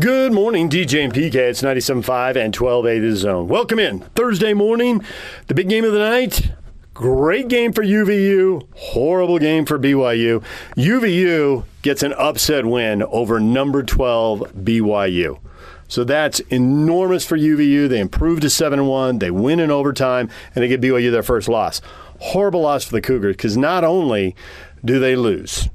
[0.00, 1.34] Good morning, DJ and PK.
[1.34, 3.48] It's 97.5 and 1280 The Zone.
[3.48, 3.98] Welcome in.
[4.14, 5.04] Thursday morning,
[5.48, 6.52] the big game of the night.
[6.94, 10.44] Great game for UVU, horrible game for BYU.
[10.76, 15.40] UVU gets an upset win over number 12 BYU.
[15.88, 17.88] So that's enormous for UVU.
[17.88, 19.18] They improve to 7 1.
[19.18, 21.80] They win in overtime, and they give BYU their first loss.
[22.20, 24.36] Horrible loss for the Cougars because not only
[24.84, 25.68] do they lose,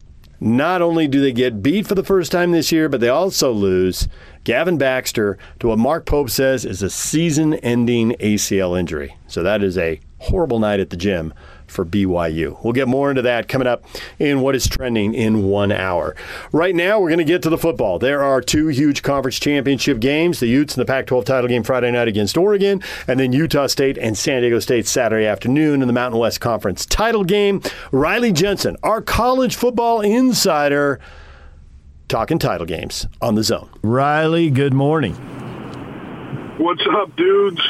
[0.44, 3.52] not only do they get beat for the first time this year, but they also
[3.52, 4.10] lose
[4.44, 9.16] Gavin Baxter to what Mark Pope says is a season ending ACL injury.
[9.28, 11.34] So that is a horrible night at the gym
[11.74, 12.64] for BYU.
[12.64, 13.84] We'll get more into that coming up
[14.20, 16.16] in what is trending in one hour.
[16.52, 18.00] Right now, we're going to get to the football.
[18.00, 21.64] There are two huge conference championship games the Utes and the Pac 12 title game
[21.64, 25.88] Friday night against Oregon, and then Utah State and San Diego State Saturday afternoon in
[25.88, 27.62] the Mountain West Conference title game.
[27.92, 31.00] Riley Jensen, our college football insider,
[32.08, 33.70] talking title games on the zone.
[33.82, 35.16] Riley, good morning.
[36.58, 37.62] What's up, dudes?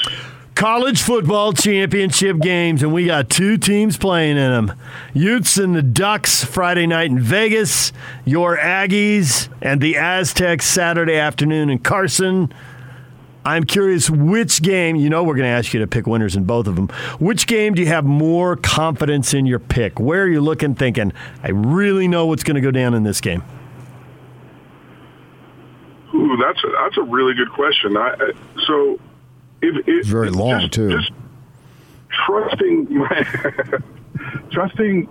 [0.55, 4.73] College football championship games, and we got two teams playing in them.
[5.13, 7.91] Utes and the Ducks Friday night in Vegas,
[8.25, 12.53] your Aggies and the Aztecs Saturday afternoon in Carson.
[13.45, 16.45] I'm curious which game, you know, we're going to ask you to pick winners in
[16.45, 16.87] both of them.
[17.19, 19.99] Which game do you have more confidence in your pick?
[19.99, 21.11] Where are you looking, thinking,
[21.43, 23.43] I really know what's going to go down in this game?
[26.15, 27.97] Ooh, that's a, that's a really good question.
[27.97, 28.31] I,
[28.65, 28.97] so
[29.63, 30.89] if, if, it's very long just, too.
[30.89, 31.11] Just
[32.25, 33.27] trusting my
[34.51, 35.09] trusting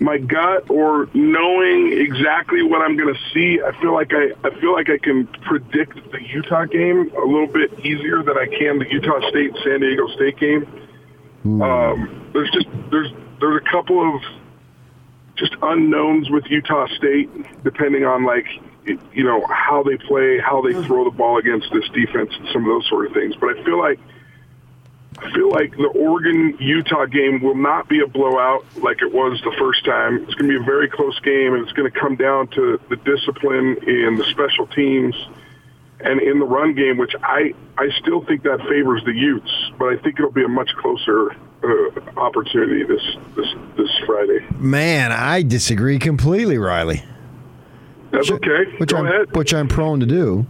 [0.00, 3.60] my gut or knowing exactly what I'm going to see.
[3.62, 7.46] I feel like I, I feel like I can predict the Utah game a little
[7.46, 10.66] bit easier than I can the Utah State San Diego State game.
[11.44, 14.22] Um, there's just there's there's a couple of
[15.36, 17.30] just unknowns with Utah State,
[17.64, 18.46] depending on like
[18.84, 22.62] you know how they play, how they throw the ball against this defense, and some
[22.62, 23.34] of those sort of things.
[23.36, 23.98] But I feel like
[25.18, 29.40] I feel like the Oregon Utah game will not be a blowout like it was
[29.44, 30.24] the first time.
[30.24, 32.80] It's going to be a very close game, and it's going to come down to
[32.88, 35.14] the discipline in the special teams
[36.00, 39.86] and in the run game, which I I still think that favors the Utes, but
[39.86, 43.02] I think it'll be a much closer uh, opportunity this
[43.36, 44.44] this this Friday.
[44.58, 47.04] Man, I disagree completely, Riley.
[48.12, 48.70] That's which, okay.
[48.78, 49.34] Which Go I'm ahead.
[49.34, 50.46] which I'm prone to do.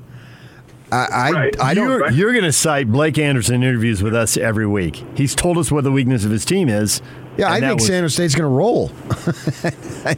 [0.91, 1.61] I I, Right.
[1.61, 1.89] I don't.
[1.89, 5.03] You're, you're going to cite Blake Anderson interviews with us every week.
[5.17, 7.01] He's told us what the weakness of his team is.
[7.39, 8.91] Yeah, I think was- San Jose State's going to roll,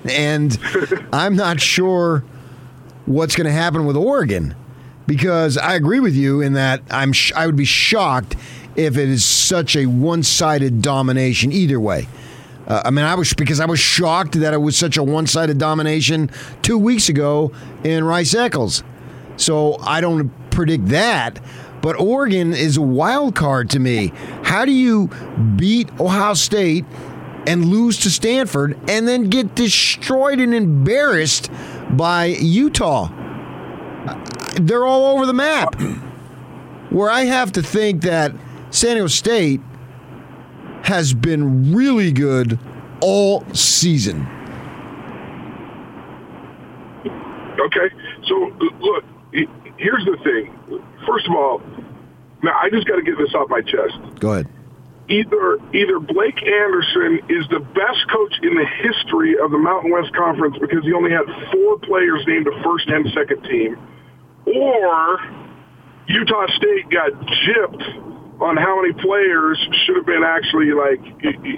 [0.11, 0.59] and
[1.13, 2.25] I'm not sure
[3.07, 4.55] what's going to happen with Oregon
[5.07, 8.35] because I agree with you in that I'm sh- I would be shocked
[8.75, 12.09] if it is such a one-sided domination either way.
[12.67, 15.59] Uh, I mean, I was because I was shocked that it was such a one-sided
[15.59, 16.31] domination
[16.63, 17.53] two weeks ago
[17.83, 18.83] in Rice Eccles.
[19.37, 21.41] So I don't predict that.
[21.83, 24.13] But Oregon is a wild card to me.
[24.43, 25.09] How do you
[25.57, 26.87] beat Ohio State
[27.47, 31.51] and lose to Stanford and then get destroyed and embarrassed
[31.91, 33.11] by Utah?
[34.55, 35.79] They're all over the map.
[36.91, 38.33] Where I have to think that
[38.71, 39.61] San Diego State
[40.85, 42.59] has been really good
[43.01, 44.29] all season.
[47.59, 47.89] Okay.
[48.29, 50.55] So look, here's the thing.
[51.07, 51.63] First of all,
[52.43, 54.21] now I just got to get this off my chest.
[54.21, 54.49] Go ahead.
[55.09, 60.15] Either either Blake Anderson is the best coach in the history of the Mountain West
[60.15, 63.79] Conference because he only had four players named a first and second team,
[64.47, 65.19] or
[66.09, 71.01] Utah State got gypped on how many players should have been actually like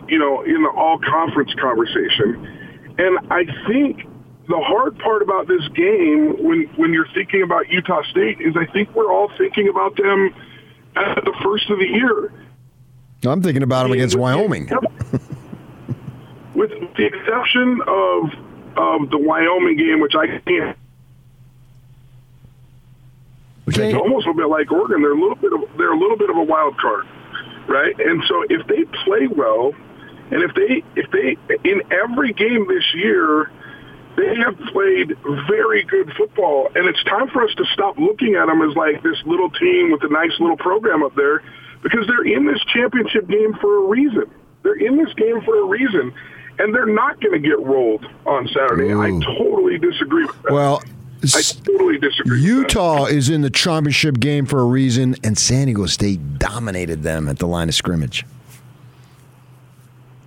[0.08, 2.94] you know in the all conference conversation.
[2.98, 4.06] And I think
[4.48, 8.66] the hard part about this game when when you're thinking about Utah State is I
[8.72, 10.34] think we're all thinking about them
[10.96, 12.32] at the first of the year.
[13.24, 14.68] I'm thinking about them against Wyoming.
[16.54, 18.30] With the exception of
[18.76, 20.76] of the Wyoming game, which I can't
[23.68, 23.90] Okay.
[23.90, 25.02] It's almost a bit like Oregon.
[25.02, 27.06] They're a little bit of they're a little bit of a wild card,
[27.68, 27.98] right?
[27.98, 29.72] And so if they play well,
[30.30, 31.36] and if they if they
[31.68, 33.50] in every game this year,
[34.16, 35.16] they have played
[35.48, 39.02] very good football, and it's time for us to stop looking at them as like
[39.02, 41.42] this little team with a nice little program up there,
[41.82, 44.30] because they're in this championship game for a reason.
[44.62, 46.14] They're in this game for a reason,
[46.58, 48.94] and they're not going to get rolled on Saturday.
[48.94, 50.52] I totally disagree with that.
[50.52, 50.82] Well,
[51.34, 52.40] I totally disagree.
[52.40, 57.28] Utah is in the championship game for a reason, and San Diego State dominated them
[57.28, 58.24] at the line of scrimmage.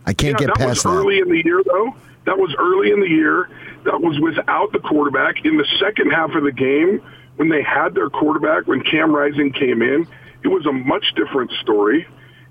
[0.06, 0.90] I can't yeah, get that past was that.
[0.90, 1.94] early in the year, though.
[2.26, 3.50] That was early in the year.
[3.86, 5.46] That was without the quarterback.
[5.46, 7.02] In the second half of the game,
[7.38, 10.08] when they had their quarterback, when Cam Rising came in,
[10.44, 12.08] it was a much different story.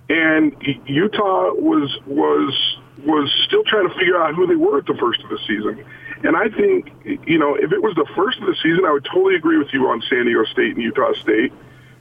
[0.09, 0.55] And
[0.87, 5.23] Utah was was was still trying to figure out who they were at the first
[5.23, 5.85] of the season.
[6.25, 6.91] And I think,
[7.27, 9.73] you know, if it was the first of the season, I would totally agree with
[9.73, 11.53] you on San Diego State and Utah State.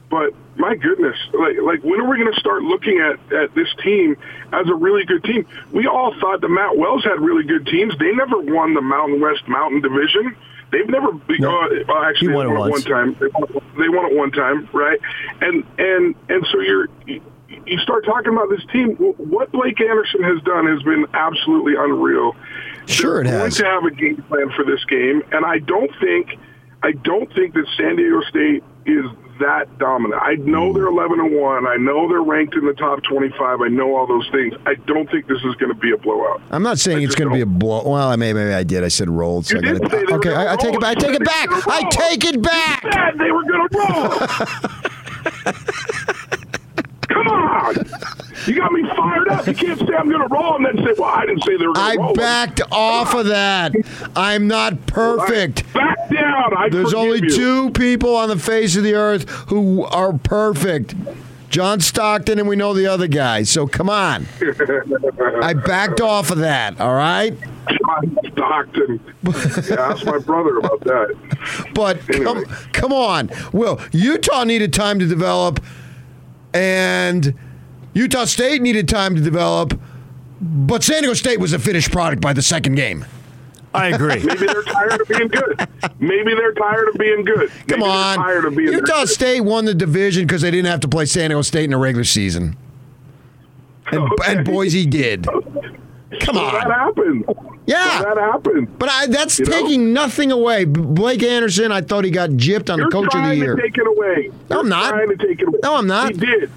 [0.10, 3.68] But my goodness, like, like when are we going to start looking at, at this
[3.84, 4.16] team
[4.54, 5.46] as a really good team?
[5.72, 7.98] We all thought the Matt Wells had really good teams.
[7.98, 10.36] They never won the Mountain West Mountain Division.
[10.72, 13.16] They've never no, uh, actually won, won it one time.
[13.20, 15.00] They won, they won it one time, right?
[15.42, 18.96] And and and so you're you start talking about this team.
[18.96, 22.36] What Blake Anderson has done has been absolutely unreal.
[22.88, 23.60] Sure, They're it has.
[23.60, 26.40] Going to have a game plan for this game, and I don't think,
[26.84, 29.06] I don't think that San Diego State is
[29.40, 30.22] that dominant.
[30.22, 30.78] I know hmm.
[30.78, 31.68] they're 11 and one.
[31.68, 33.62] I know they're ranked in the top 25.
[33.62, 34.54] I know all those things.
[34.66, 36.42] I don't think this is going to be a blowout.
[36.50, 37.84] I'm not saying I it's going to be a blow.
[37.88, 38.84] Well, I may, maybe I did.
[38.84, 39.46] I said rolled.
[39.46, 40.98] So You I did gotta, say they were okay, I, I take it back.
[40.98, 41.52] I take it back.
[41.52, 42.82] said they were I take it back.
[42.82, 44.10] Said they were going to roll.
[47.08, 47.76] Come on.
[48.48, 49.46] You got me fired up.
[49.46, 51.68] You can't say I'm going to roll and then say, well, I didn't say they
[51.68, 52.14] were going I to roll.
[52.14, 53.74] backed off of that.
[54.16, 55.72] I'm not perfect.
[55.74, 56.56] Back down.
[56.58, 57.30] I There's only you.
[57.30, 60.96] two people on the face of the earth who are perfect.
[61.50, 63.44] John Stockton, and we know the other guy.
[63.44, 64.26] So come on.
[65.42, 67.34] I backed off of that, all right?
[67.70, 69.00] John Stockton.
[69.70, 71.16] yeah, ask my brother about that.
[71.74, 72.54] But come, Anyway.
[72.74, 73.30] come on.
[73.54, 75.62] Well, Utah needed time to develop,
[76.54, 77.34] and
[77.98, 79.80] Utah State needed time to develop,
[80.40, 83.04] but San Diego State was a finished product by the second game.
[83.74, 84.24] I agree.
[84.24, 85.68] Maybe they're tired of being good.
[86.00, 87.50] Maybe they're tired of being good.
[87.68, 88.16] Come Maybe they're on.
[88.18, 89.10] tired of being Utah good.
[89.10, 91.78] State won the division because they didn't have to play San Diego State in the
[91.78, 92.56] regular season.
[93.92, 94.36] And, Okay.
[94.36, 95.24] and Boise did.
[95.26, 95.42] Come
[96.22, 96.72] So that on.
[96.72, 97.26] happened.
[97.66, 97.98] Yeah.
[98.00, 98.80] So that happened.
[98.80, 99.52] But I, that's You know?
[99.52, 100.66] taking nothing away.
[100.66, 103.56] Blake Anderson, I thought he got gypped on You're the coach of the year.
[103.56, 104.32] to take it away.
[104.50, 104.90] No, I'm not.
[104.92, 105.60] Trying to take it away.
[105.64, 106.12] No, I'm not.
[106.14, 106.52] He did.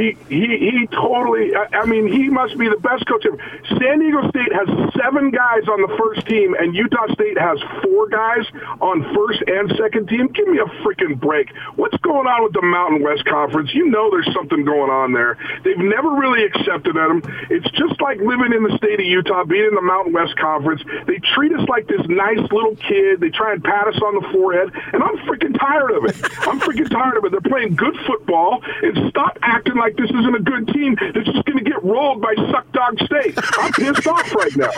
[0.00, 1.52] He he he totally.
[1.54, 3.36] I, I mean, he must be the best coach ever.
[3.76, 8.08] San Diego State has seven guys on the first team, and Utah State has four
[8.08, 8.48] guys
[8.80, 10.28] on first and second team.
[10.28, 11.52] Give me a freaking break.
[11.76, 13.74] What's going on with the Mountain West Conference?
[13.74, 15.36] You know, there's something going on there.
[15.64, 17.20] They've never really accepted them.
[17.50, 20.80] It's just like living in the state of Utah, being in the Mountain West Conference.
[21.06, 23.20] They treat us like this nice little kid.
[23.20, 26.16] They try and pat us on the forehead, and I'm freaking tired of it.
[26.48, 27.32] I'm freaking tired of it.
[27.32, 31.44] They're playing good football, and stop acting like this isn't a good team that's just
[31.44, 33.34] going to get rolled by Suck Dog State.
[33.58, 34.70] I'm pissed off right now.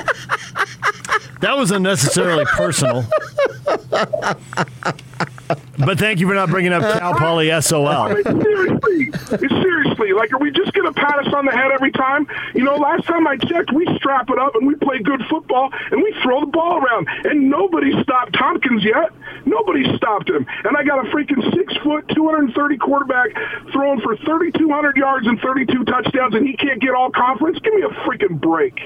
[1.40, 3.04] That was unnecessarily personal.
[5.78, 7.86] but thank you for not bringing up Cal Poly SOL.
[7.86, 9.10] I mean, seriously,
[9.48, 12.26] seriously, like, are we just to pat us on the head every time?
[12.54, 15.70] You know, last time I checked, we strap it up and we play good football
[15.90, 19.10] and we throw the ball around, and nobody stopped Thompkins yet.
[19.44, 23.30] Nobody stopped him, and I got a freaking six foot, 230 quarterback
[23.72, 27.58] throwing for 3,200 yards and 32 touchdowns, and he can't get all conference.
[27.60, 28.78] Give me a freaking break.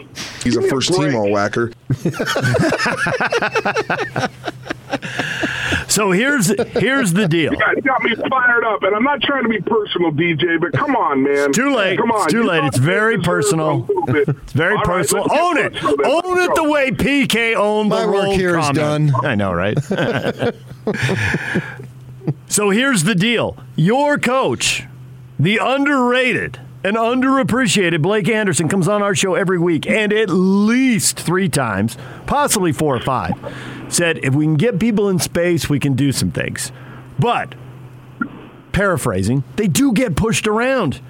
[0.43, 1.73] He's Give a me first team all whacker.
[5.89, 7.53] So here's here's the deal.
[7.55, 10.73] Yeah, it got me fired up, and I'm not trying to be personal, DJ, but
[10.73, 11.49] come on, man.
[11.49, 11.99] It's too late.
[11.99, 12.25] Come on.
[12.25, 12.65] It's too You late.
[12.65, 13.71] It's very personal.
[13.71, 14.29] a little bit.
[14.29, 15.25] It's very All right, personal.
[15.25, 15.85] let's Own it.
[15.85, 19.13] Own it the way PK owned the My work roll here is comment.
[19.13, 19.25] done.
[19.25, 19.79] I know, right?
[22.49, 23.57] so here's the deal.
[23.77, 24.85] Your coach,
[25.39, 31.19] the underrated and underappreciated Blake Anderson comes on our show every week and at least
[31.19, 33.33] 3 times, possibly 4 or 5.
[33.89, 36.71] Said if we can get people in space, we can do some things.
[37.19, 37.57] But
[38.71, 41.01] paraphrasing, they do get pushed around.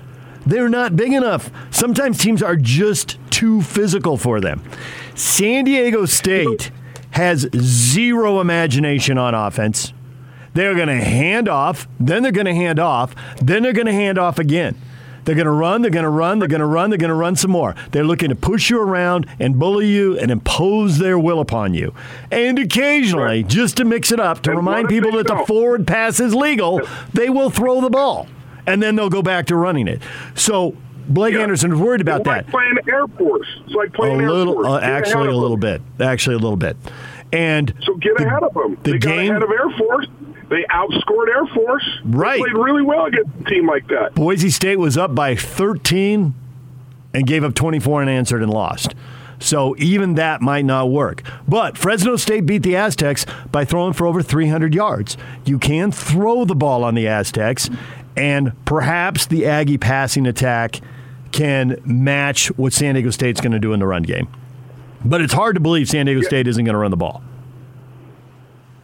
[0.46, 1.50] They're not big enough.
[1.70, 4.62] Sometimes teams are just too physical for them.
[5.14, 6.70] San Diego State
[7.10, 9.92] has zero imagination on offense.
[10.54, 13.92] They're going to hand off, then they're going to hand off, then they're going to
[13.92, 14.80] hand off again.
[15.26, 17.14] They're going to run, they're going to run, they're going to run, they're going to
[17.14, 17.74] run some more.
[17.90, 21.92] They're looking to push you around and bully you and impose their will upon you.
[22.30, 23.46] And occasionally, Right.
[23.48, 26.80] just to mix it up, to And remind people that the forward pass is legal,
[27.12, 28.28] they will throw the ball.
[28.68, 30.00] And then they'll go back to running it.
[30.36, 30.74] So
[31.08, 31.40] Blake Yeah.
[31.40, 33.46] Anderson is worried about it's that playing Air Force.
[33.66, 34.66] It's like a playing Air little, Force.
[34.68, 35.82] uh, actually, a little bit.
[36.00, 36.76] Actually, a little bit.
[37.32, 38.76] And So get the- ahead of them.
[38.84, 40.06] the they game- ahead of Air Force.
[40.48, 41.88] They outscored Air Force.
[42.04, 42.36] Right.
[42.36, 44.14] They played really well against a team like that.
[44.14, 46.34] Boise State was up by 13
[47.12, 48.94] and gave up 24 unanswered and lost.
[49.38, 51.22] So even that might not work.
[51.46, 55.16] But Fresno State beat the Aztecs by throwing for over 300 yards.
[55.44, 57.68] You can throw the ball on the Aztecs,
[58.16, 60.80] and perhaps the Aggie passing attack
[61.32, 64.28] can match what San Diego State's going to do in the run game.
[65.04, 67.22] But it's hard to believe San Diego State isn't going to run the ball.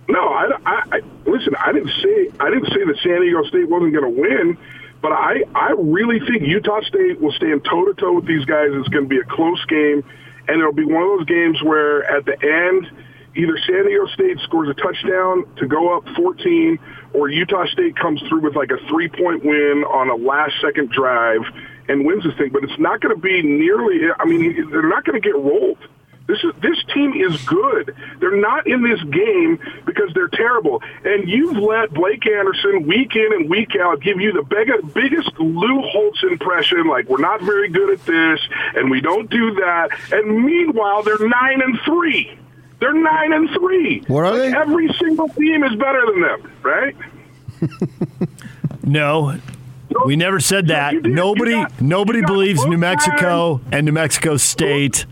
[0.09, 1.01] No, I, I, I
[1.33, 1.57] listen.
[1.57, 4.59] I didn't say I didn't say that San Diego State wasn't going to win,
[5.01, 8.69] but I I really think Utah State will stand toe to toe with these guys.
[8.73, 10.05] It's going to be a close game,
[10.47, 12.87] and it'll be one of those games where at the end,
[13.35, 16.79] either San Diego State scores a touchdown to go up 14,
[17.15, 20.91] or Utah State comes through with like a three point win on a last second
[20.91, 21.43] drive
[21.89, 22.51] and wins this thing.
[22.53, 24.01] But it's not going to be nearly.
[24.19, 25.79] I mean, they're not going to get rolled.
[26.27, 27.95] This is this team is good.
[28.21, 30.83] They're not in this game because they're terrible.
[31.05, 35.31] And you've let Blake Anderson week in and week out give you the big, biggest
[35.39, 38.41] Lou Holtz impression, like we're not very good at this
[38.77, 39.89] and we don't do that.
[40.13, 42.39] And meanwhile, they're nine and three.
[42.79, 44.01] They're nine and three.
[44.07, 44.57] What are like they?
[44.57, 46.97] Every single team is better than them, right?
[48.85, 49.39] No,
[50.05, 50.93] we never said that.
[50.95, 51.11] You did.
[51.11, 55.07] You Nobody, nobody believes New Mexico and New Mexico State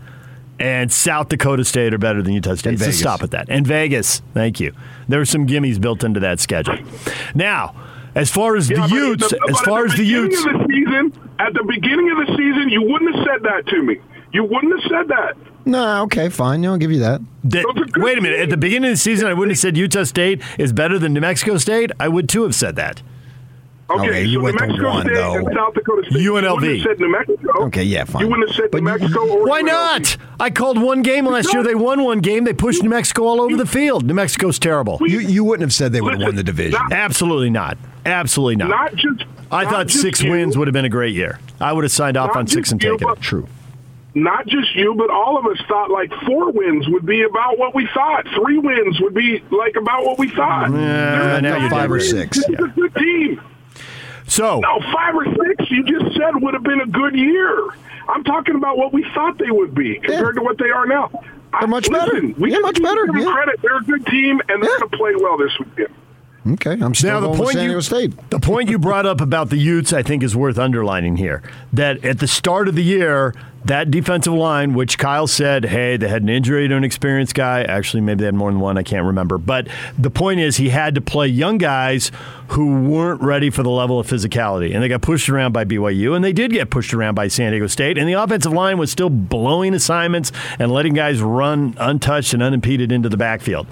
[0.61, 2.71] and South Dakota State are better than Utah State.
[2.71, 3.47] And So stop at that.
[3.49, 4.73] And Vegas, thank you.
[5.07, 6.77] There were some gimmies built into that schedule.
[7.35, 7.75] Now,
[8.15, 10.45] as far as Yeah, the but Utes, at the- as far as the beginning Utes,
[10.45, 13.81] of the season, at the beginning of the season, you wouldn't have said that to
[13.83, 13.97] me.
[14.33, 15.35] You wouldn't have said that.
[15.65, 16.65] No, okay, fine.
[16.65, 17.21] I'll give you that.
[17.43, 18.39] that- Those are good wait a minute.
[18.39, 21.13] At the beginning of the season, I wouldn't have said Utah State is better than
[21.13, 21.91] New Mexico State.
[21.99, 23.01] I would too have said that.
[23.97, 25.35] Okay, Okay, you so went New to Mexico one, State though.
[25.35, 26.21] and South Dakota State.
[26.21, 26.61] You UNLV.
[26.61, 27.63] wouldn't said New Mexico.
[27.65, 28.21] Okay, yeah, fine.
[28.21, 29.65] You wouldn't have said But New you- Mexico or Why UNLV.
[29.65, 30.17] not?
[30.39, 31.63] I called one game last year.
[31.63, 32.43] They won one game.
[32.43, 34.05] They pushed New Mexico all over the field.
[34.05, 34.97] New Mexico's terrible.
[35.01, 36.79] You you wouldn't have said they would have won the division.
[36.79, 37.77] Not- Absolutely not.
[38.05, 38.69] Absolutely not.
[38.69, 39.23] Not just.
[39.51, 41.39] I not thought just six you, wins would have been a great year.
[41.59, 43.19] I would have signed off Not on six and you, taken it.
[43.21, 43.47] True.
[44.13, 47.73] Not just you, but all of us thought like four wins would be about what
[47.75, 48.25] we thought.
[48.35, 50.69] Three wins would be like about what we thought.
[50.71, 52.37] Yeah, now you're five or six.
[52.37, 53.41] This is a good team.
[54.31, 55.69] So, No, five or six.
[55.69, 57.67] You just said would have been a good year.
[58.07, 61.11] I'm talking about what we thought they would be compared to what they are now.
[61.59, 62.39] They're much listen, better.
[62.39, 63.25] We Yeah, much better, yeah.
[63.29, 63.61] credit.
[63.61, 64.79] They're a good team, and they're Yeah.
[64.79, 65.93] going to play well this weekend.
[66.47, 68.13] Okay, I'm still now the point San you Diego State.
[68.31, 71.43] the point you brought up about the Utes, I think, is worth underlining here.
[71.71, 76.07] That at the start of the year, that defensive line, which Kyle said, hey, they
[76.07, 77.61] had an injury to an experienced guy.
[77.61, 78.75] Actually, maybe they had more than one.
[78.75, 79.37] I can't remember.
[79.37, 79.67] But
[79.99, 82.11] the point is, he had to play young guys
[82.49, 86.15] who weren't ready for the level of physicality, and they got pushed around by BYU,
[86.15, 88.89] and they did get pushed around by San Diego State, and the offensive line was
[88.89, 93.67] still blowing assignments and letting guys run untouched and unimpeded into the backfield.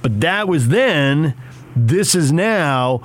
[0.00, 1.34] But that was then.
[1.76, 3.02] This is now.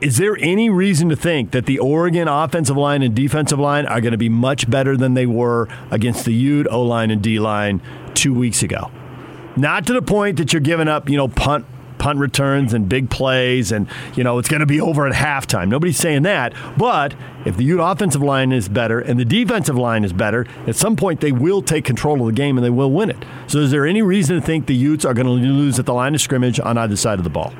[0.00, 4.00] Is there any reason to think that the Oregon offensive line and defensive line are
[4.00, 7.38] going to be much better than they were against the Ute O line and D
[7.38, 7.82] line
[8.14, 8.90] two weeks ago?
[9.56, 11.66] Not to the point that you're giving up, you know, punt
[12.00, 15.68] punt returns and big plays, and you know it's going to be over at halftime.
[15.68, 17.14] Nobody's saying that, but
[17.44, 20.96] if the Ute offensive line is better and the defensive line is better, at some
[20.96, 23.24] point they will take control of the game and they will win it.
[23.46, 25.94] So, is there any reason to think the Utes are going to lose at the
[25.94, 27.52] line of scrimmage on either side of the ball?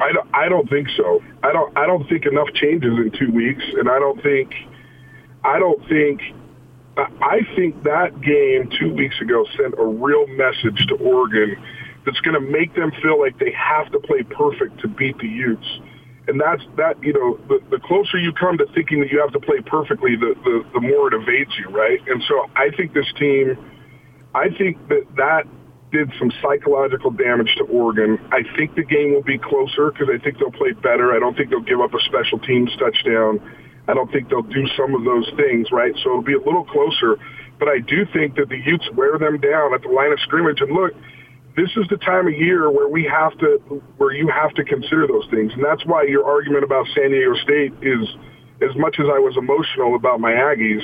[0.00, 1.22] I don't, I don't think so.
[1.42, 1.76] I don't.
[1.76, 4.52] I don't think enough changes in two weeks, and I don't think.
[5.44, 6.20] I don't think.
[6.96, 11.56] I- think that game two weeks ago sent a real message to Oregon
[12.08, 15.28] that's going to make them feel like they have to play perfect to beat the
[15.28, 15.68] Utes.
[16.26, 16.96] And that's that.
[17.02, 20.16] You know, the, the closer you come to thinking that you have to play perfectly,
[20.16, 22.00] the, the the more it evades you, right?
[22.08, 23.56] And so I think this team.
[24.34, 25.44] I think that that
[25.90, 28.18] did some psychological damage to Oregon.
[28.32, 31.12] I think the game will be closer because I think they'll play better.
[31.12, 33.40] I don't think they'll give up a special teams touchdown.
[33.88, 35.92] I don't think they'll do some of those things, right?
[36.04, 37.16] So it'll be a little closer.
[37.58, 40.60] But I do think that the Utes wear them down at the line of scrimmage.
[40.60, 40.92] And look,
[41.58, 43.58] this is the time of year where we have to,
[43.96, 45.52] where you have to consider those things.
[45.52, 48.06] And that's why your argument about San Diego State is,
[48.62, 50.82] as much as I was emotional about my Aggies,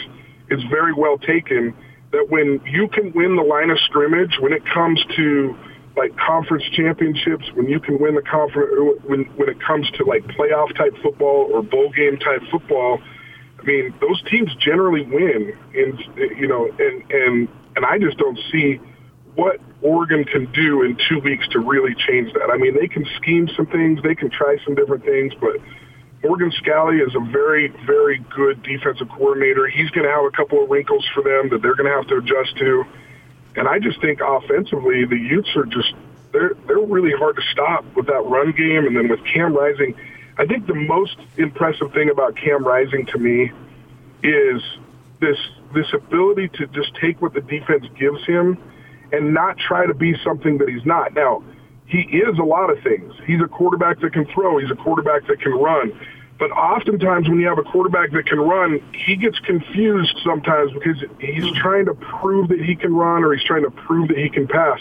[0.51, 1.75] is very well taken
[2.11, 5.57] that when you can win the line of scrimmage, when it comes to
[5.97, 8.71] like conference championships, when you can win the conference,
[9.05, 12.99] when when it comes to like playoff type football or bowl game type football,
[13.61, 15.99] I mean those teams generally win, and
[16.37, 18.81] you know, and and and I just don't see
[19.35, 22.51] what Oregon can do in two weeks to really change that.
[22.53, 25.57] I mean, they can scheme some things, they can try some different things, but
[26.23, 29.67] Morgan Scalley is a very, very good defensive coordinator.
[29.67, 32.07] He's going to have a couple of wrinkles for them that they're going to have
[32.09, 32.85] to adjust to.
[33.57, 35.93] And I just think offensively, the Utes are just
[36.33, 39.95] they're they're really hard to stop with that run game, and then with Cam Rising.
[40.37, 43.53] I think the most impressive thing about Cam Rising to me
[44.23, 44.63] is
[45.21, 45.39] this
[45.75, 48.59] this ability to just take what the defense gives him
[49.15, 51.15] and not try to be something that he's not.
[51.15, 51.43] Now,
[51.87, 53.13] he is a lot of things.
[53.27, 54.59] He's a quarterback that can throw.
[54.59, 55.93] He's a quarterback that can run.
[56.39, 61.05] But oftentimes when you have a quarterback that can run, he gets confused sometimes because
[61.21, 64.29] he's trying to prove that he can run or he's trying to prove that he
[64.29, 64.81] can pass.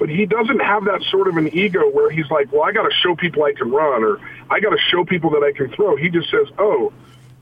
[0.00, 2.84] but he doesn't have that sort of an ego where he's like, well, I got
[2.84, 5.68] to show people I can run or I got to show people that I can
[5.76, 5.94] throw.
[5.94, 6.90] He just says, oh,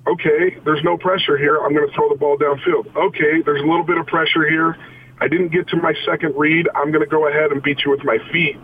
[0.08, 1.58] okay, there's no pressure here.
[1.64, 2.94] I'm going to throw the ball downfield.
[2.96, 4.76] Okay, there's a little bit of pressure here.
[5.20, 6.68] I didn't get to my second read.
[6.74, 8.56] I'm going to go ahead and beat you with my feet.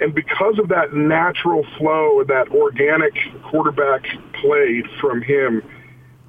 [0.00, 3.12] And because of that natural flow, that organic
[3.50, 4.02] quarterback
[4.40, 5.62] play from him,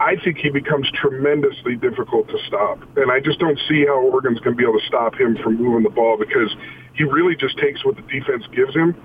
[0.01, 2.79] I think he becomes tremendously difficult to stop.
[2.97, 5.57] And I just don't see how Oregon's going to be able to stop him from
[5.57, 6.53] moving the ball because
[6.93, 8.95] he really just takes what the defense gives him.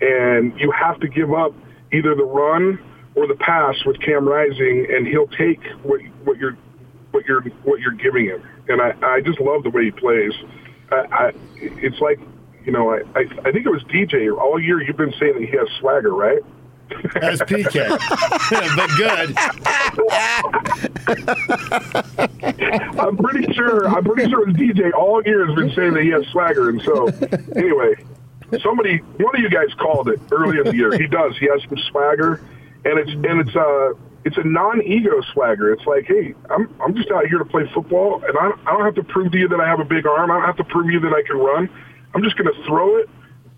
[0.00, 1.54] And you have to give up
[1.92, 2.80] either the run
[3.14, 6.56] or the pass with Cam Rising, and he'll take what, what you're
[7.12, 8.42] what you're what you're giving him.
[8.68, 10.32] And I, I just love the way he plays.
[10.90, 12.20] I, I, it's like
[12.64, 14.82] you know I, I I think it was DJ all year.
[14.82, 16.40] You've been saying that he has swagger, right?
[17.20, 17.88] As PK,
[18.76, 19.34] but good.
[23.00, 23.88] I'm pretty sure.
[23.88, 27.08] I'm pretty sure DJ all year has been saying that he has swagger, and so
[27.56, 27.94] anyway,
[28.62, 30.96] somebody, one of you guys called it early in the year.
[30.96, 31.36] He does.
[31.38, 32.40] He has some swagger,
[32.84, 33.94] and it's and it's a
[34.26, 35.72] it's a non-ego swagger.
[35.72, 38.84] It's like, hey, I'm I'm just out here to play football, and I I don't
[38.84, 40.32] have to prove to you that I have a big arm.
[40.32, 41.70] I don't have to prove to you that I can run.
[42.12, 43.08] I'm just going to throw it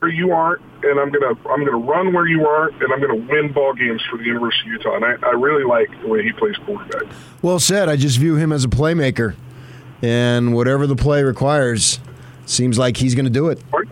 [0.00, 3.14] where you aren't, and I'm gonna I'm gonna run where you aren't, and I'm gonna
[3.14, 4.96] win ball games for the University of Utah.
[4.96, 7.10] And I, I really like the way he plays quarterback.
[7.40, 7.88] Well said.
[7.88, 9.37] I just view him as a playmaker,
[10.02, 11.98] and whatever the play requires,
[12.44, 13.58] seems like he's going to do it.
[13.72, 13.84] Are,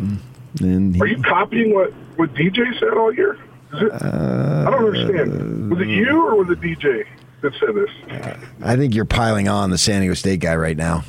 [0.60, 3.38] and he, are you copying what what DJ said all year?
[3.72, 5.70] Is it, uh, I don't understand.
[5.70, 7.06] Was it you or was it DJ
[7.42, 8.36] that said this?
[8.62, 11.04] I think you're piling on the San Diego State guy right now,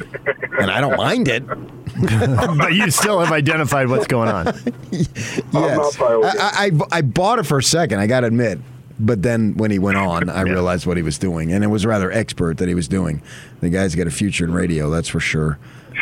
[0.59, 1.45] and I don't mind it.
[2.57, 4.45] but you still have identified what's going on.
[4.91, 7.99] yes, I, I, I bought it for a second.
[7.99, 8.59] I got to admit.
[8.99, 10.51] But then when he went on, I yeah.
[10.51, 13.21] realized what he was doing, and it was rather expert that he was doing.
[13.61, 15.59] The guy's got a future in radio, that's for sure.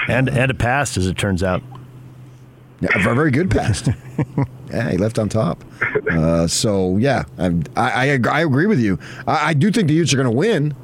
[0.07, 1.61] And and a past, as it turns out.
[2.93, 3.89] A very good past.
[4.69, 5.63] yeah, he left on top.
[6.11, 8.99] Uh, so yeah, I, I, I agree with you.
[9.27, 10.75] I, I do think the Utes are going to win,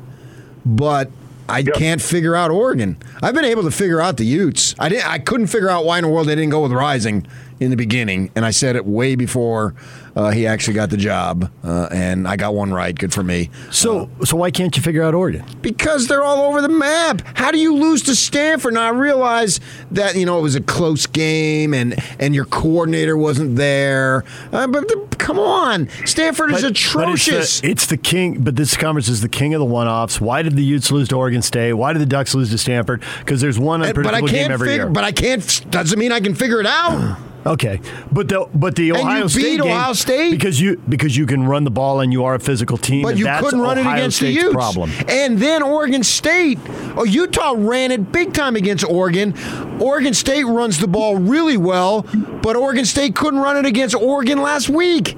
[0.66, 1.12] but
[1.48, 1.76] I yep.
[1.76, 2.98] can't figure out Oregon.
[3.22, 4.74] I've been able to figure out the Utes.
[4.80, 5.08] I didn't.
[5.08, 7.28] I couldn't figure out why in the world they didn't go with Rising
[7.60, 9.76] in the beginning, and I said it way before
[10.16, 12.98] uh, he actually got the job, uh, and I got one right.
[12.98, 13.50] Good for me.
[13.70, 15.46] So, uh, so why can't you figure out Oregon?
[15.62, 17.22] Because they're all over the map.
[17.36, 18.74] How do you lose to Stanford?
[18.74, 19.60] Now I realize
[19.92, 24.24] that you know it was a close game, and and your coordinator wasn't there.
[24.52, 27.38] Uh, but the, come on, Stanford but, is atrocious.
[27.38, 28.42] It's the, it's the, king.
[28.42, 30.20] But this conference is the king of the one-offs.
[30.20, 31.74] Why did the Utes lose to Oregon State?
[31.74, 33.04] Why did the Ducks lose to Stanford?
[33.20, 34.92] Because there's one unpredictable game every figure, year.
[34.92, 35.72] But I can't.
[35.72, 37.18] Doesn't mean I can figure it out.
[37.46, 41.48] Okay, but the but the Ohio State game, Ohio State because you because you can
[41.48, 43.02] run the ball and you are a physical team.
[43.02, 44.54] But you couldn't run Ohio it against State's the Utes.
[44.54, 44.92] problem.
[45.08, 46.60] And then Oregon State,
[46.96, 49.34] oh Utah ran it big time against Oregon.
[49.82, 52.06] Oregon State runs the ball really well,
[52.44, 55.18] but Oregon State couldn't run it against Oregon last week.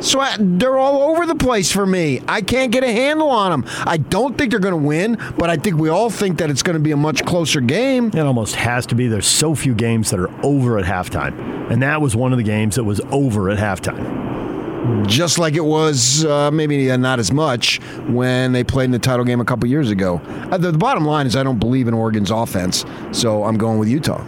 [0.00, 2.22] So I, they're all over the place for me.
[2.26, 3.70] I can't get a handle on them.
[3.86, 6.62] I don't think they're going to win, but I think we all think that it's
[6.62, 8.08] going to be a much closer game.
[8.08, 9.08] It almost has to be.
[9.08, 12.44] There's so few games that are over at halftime, and that was one of the
[12.44, 15.06] games that was over at halftime.
[15.06, 19.26] Just like it was, uh, maybe not as much when they played in the title
[19.26, 20.22] game a couple years ago.
[20.50, 23.78] Uh, the, the bottom line is, I don't believe in Oregon's offense, so I'm going
[23.78, 24.24] with Utah.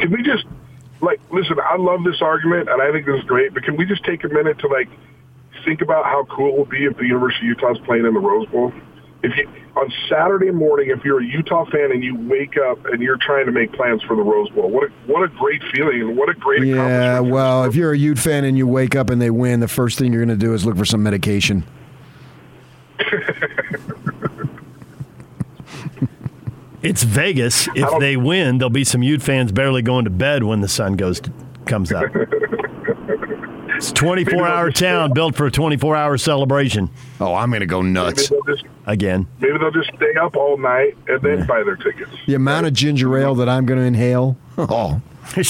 [0.00, 0.44] Can we just
[1.02, 3.52] like, listen, I love this argument, and I think this is great.
[3.52, 4.88] But can we just take a minute to like
[5.64, 8.14] think about how cool it would be if the University of Utah is playing in
[8.14, 8.72] the Rose Bowl?
[9.22, 13.02] If you on Saturday morning, if you're a Utah fan and you wake up and
[13.02, 16.00] you're trying to make plans for the Rose Bowl, what a, what a great feeling
[16.02, 17.20] and what a great yeah.
[17.20, 19.98] Well, if you're a Ute fan and you wake up and they win, the first
[19.98, 21.64] thing you're going to do is look for some medication.
[26.82, 27.68] It's Vegas.
[27.76, 30.96] If they win, there'll be some Ute fans barely going to bed when the sun
[30.96, 31.20] goes
[31.64, 32.06] comes up.
[32.14, 36.90] it's a 24 hour town built for a 24 hour celebration.
[37.20, 38.32] Oh, I'm going to go nuts.
[38.46, 39.28] Just, Again.
[39.38, 41.46] Maybe they'll just stay up all night and then yeah.
[41.46, 42.10] buy their tickets.
[42.26, 44.36] The amount of ginger ale that I'm going to inhale.
[44.58, 45.00] Oh.
[45.36, 45.42] I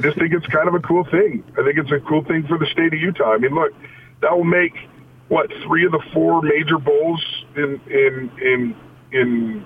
[0.00, 1.44] just think it's kind of a cool thing.
[1.56, 3.34] I think it's a cool thing for the state of Utah.
[3.34, 3.72] I mean, look,
[4.20, 4.74] that will make–
[5.28, 7.24] what three of the four major bowls
[7.56, 8.76] in in in
[9.12, 9.64] in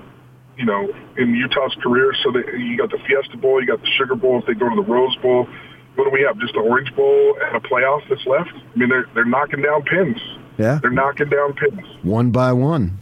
[0.57, 2.15] you know in Utah's career.
[2.23, 4.39] So that you got the Fiesta Bowl, you got the Sugar Bowl.
[4.39, 5.49] If they go to the Rose Bowl,
[5.97, 6.39] what do we have?
[6.39, 8.51] Just the Orange Bowl and a playoff that's left.
[8.53, 10.19] I mean, they're they're knocking down pins.
[10.59, 12.99] Yeah, they're knocking down pins one by one.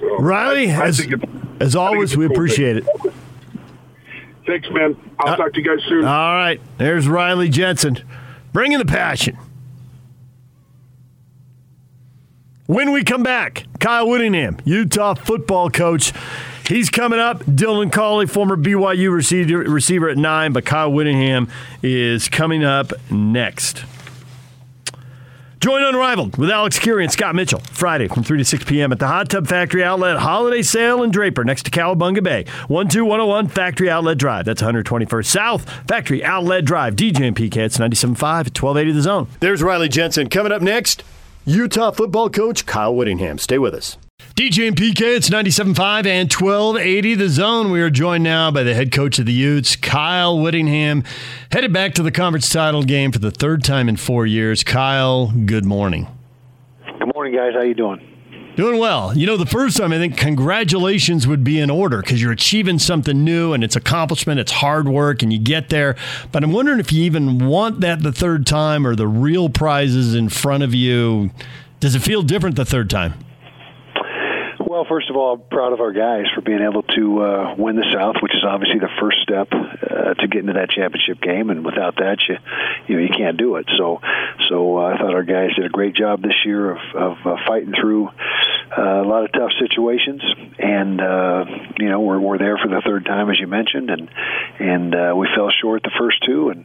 [0.00, 1.06] So Riley, I, I as,
[1.60, 2.94] as always, we cool appreciate thing.
[3.04, 3.12] it.
[4.46, 4.96] Thanks, man.
[5.20, 6.04] I'll uh, talk to you guys soon.
[6.04, 8.02] All right, there's Riley Jensen,
[8.52, 9.38] bringing the passion.
[12.66, 16.12] When we come back, Kyle Whittingham, Utah football coach.
[16.68, 17.40] He's coming up.
[17.40, 21.48] Dylan Collie, former BYU receiver, receiver at nine, but Kyle Whittingham
[21.82, 23.84] is coming up next.
[25.58, 28.90] Join Unrivaled with Alex Kirry and Scott Mitchell Friday from 3 to 6 p.m.
[28.90, 32.44] at the Hot Tub Factory Outlet Holiday Sale in Draper next to Cowabunga Bay.
[32.68, 34.44] 12101 Factory Outlet Drive.
[34.44, 36.96] That's 121st South Factory Outlet Drive.
[36.96, 39.28] DJ and PK, it's 97.5 at 1280 The Zone.
[39.40, 40.28] There's Riley Jensen.
[40.28, 41.04] Coming up next,
[41.44, 43.38] Utah football coach Kyle Whittingham.
[43.38, 43.98] Stay with us.
[44.36, 47.72] DJ and PK, it's 97.5 and 1280 The Zone.
[47.72, 51.02] We are joined now by the head coach of the Utes, Kyle Whittingham,
[51.50, 54.62] headed back to the conference title game for the third time in four years.
[54.62, 56.06] Kyle, good morning.
[56.98, 57.54] Good morning, guys.
[57.54, 58.11] How you doing?
[58.54, 59.16] Doing well.
[59.16, 62.78] You know, the first time I think congratulations would be in order because you're achieving
[62.78, 65.96] something new and it's accomplishment, it's hard work, and you get there.
[66.32, 70.14] But I'm wondering if you even want that the third time or the real prizes
[70.14, 71.30] in front of you.
[71.80, 73.14] Does it feel different the third time?
[74.82, 77.76] Well, first of all, I'm proud of our guys for being able to uh, win
[77.76, 81.50] the South, which is obviously the first step uh, to getting to that championship game.
[81.50, 82.34] And without that, you
[82.88, 83.66] you know you can't do it.
[83.78, 84.00] So,
[84.48, 87.36] so uh, I thought our guys did a great job this year of, of uh,
[87.46, 88.08] fighting through
[88.76, 90.20] uh, a lot of tough situations,
[90.58, 91.44] and uh,
[91.78, 94.10] you know we're we're there for the third time, as you mentioned, and
[94.58, 96.64] and uh, we fell short the first two, and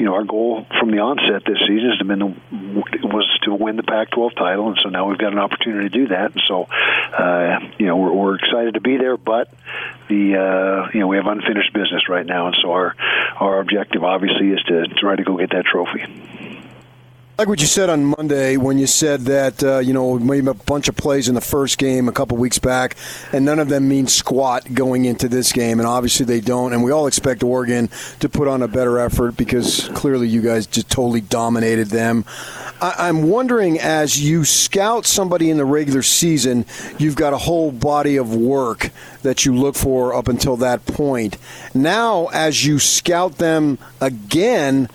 [0.00, 3.76] you know our goal from the onset this season has been to, was to win
[3.76, 6.66] the Pac-12 title, and so now we've got an opportunity to do that, and so.
[7.12, 9.52] Uh, uh, you know, we're, we're excited to be there, but
[10.08, 12.94] the uh, you know we have unfinished business right now, and so our
[13.36, 16.04] our objective obviously is to try to go get that trophy.
[17.38, 20.52] Like what you said on Monday when you said that uh, you know made a
[20.52, 22.94] bunch of plays in the first game a couple weeks back,
[23.32, 26.74] and none of them mean squat going into this game, and obviously they don't.
[26.74, 27.88] And we all expect Oregon
[28.20, 32.26] to put on a better effort because clearly you guys just totally dominated them.
[32.82, 36.66] I- am wondering, as you scout somebody in the regular season,
[36.98, 38.90] you've got a whole body of work
[39.22, 41.38] that you look for up until that point.
[41.72, 44.90] Now, as you scout them again,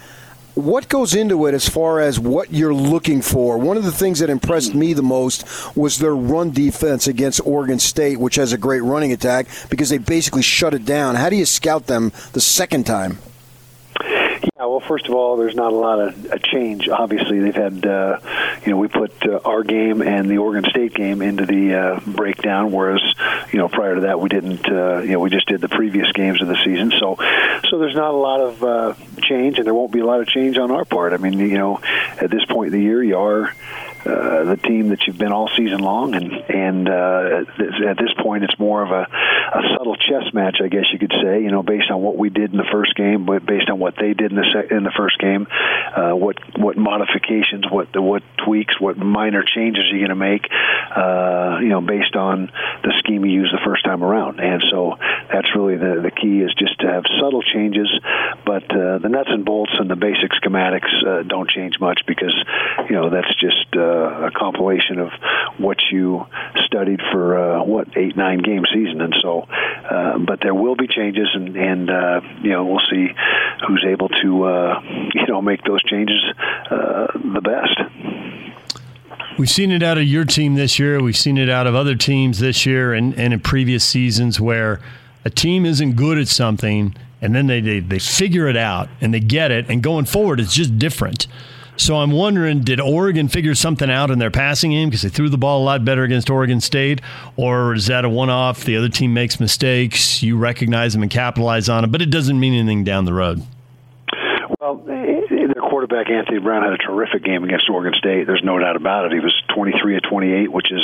[0.58, 3.58] what goes into it as far as what you're looking for?
[3.60, 7.78] One of the things that impressed me the most was their run defense against Oregon
[7.78, 11.16] State, which has a great running attack because they basically shut it down.
[11.16, 13.20] How do you scout them the second time?
[14.44, 16.90] Yeah, well, first of all, there's not a lot of a change.
[16.90, 18.20] Obviously, they've had, uh,
[18.66, 22.00] you know, we put uh, our game and the Oregon State game into the uh,
[22.06, 23.02] breakdown, whereas,
[23.52, 24.68] you know, prior to that, we didn't.
[24.68, 26.92] Uh, you know, we just did the previous games of the season.
[27.00, 27.18] So,
[27.70, 30.28] so there's not a lot of uh, change, and there won't be a lot of
[30.28, 31.14] change on our part.
[31.14, 33.54] I mean, you know, at this point in the year, you are
[34.08, 37.44] uh, the team that you've been all season long, and and uh,
[37.88, 41.14] at this point, it's more of a, a subtle chess match, I guess you could
[41.22, 41.42] say.
[41.42, 43.96] You know, based on what we did in the first game, but based on what
[44.00, 45.48] they did in the in the first game,
[45.96, 50.46] uh, what what modifications, what what tweaks, what minor changes are you going to make?
[50.96, 52.52] Uh, you know, based on
[52.84, 54.96] the scheme you used the first time around, and so
[55.32, 57.90] that's really the the key is just to have subtle changes,
[58.46, 62.36] but uh, the nuts and bolts and the basic schematics uh, don't change much because
[62.90, 65.10] you know that's just uh, a compilation of
[65.58, 66.26] what you
[66.66, 69.48] studied for uh, what eight nine game season, and so.
[69.90, 73.08] Uh, but there will be changes, and and uh, you know we'll see
[73.68, 74.82] who's able to uh,
[75.14, 76.24] you know make those changes
[76.70, 77.80] uh, the best.
[79.38, 81.02] We've seen it out of your team this year.
[81.02, 84.80] We've seen it out of other teams this year and, and in previous seasons where
[85.26, 89.14] a team isn't good at something and then they, they, they figure it out and
[89.14, 89.70] they get it.
[89.70, 91.28] And going forward, it's just different.
[91.78, 95.30] So I'm wondering, did Oregon figure something out in their passing game because they threw
[95.30, 97.02] the ball a lot better against Oregon State,
[97.36, 98.64] or is that a one-off?
[98.64, 102.40] The other team makes mistakes, you recognize them and capitalize on them, but it doesn't
[102.40, 103.44] mean anything down the road.
[105.78, 108.26] Quarterback Anthony Brown had a terrific game against Oregon State.
[108.26, 109.12] There's no doubt about it.
[109.12, 110.82] He was 23 of 28, which is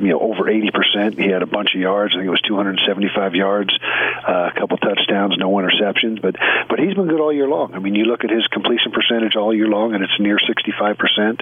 [0.00, 1.14] you know over 80 percent.
[1.14, 2.14] He had a bunch of yards.
[2.14, 3.70] I think it was 275 yards,
[4.26, 6.20] uh, a couple touchdowns, no interceptions.
[6.20, 6.34] But
[6.68, 7.74] but he's been good all year long.
[7.74, 10.98] I mean, you look at his completion percentage all year long, and it's near 65
[10.98, 11.40] percent.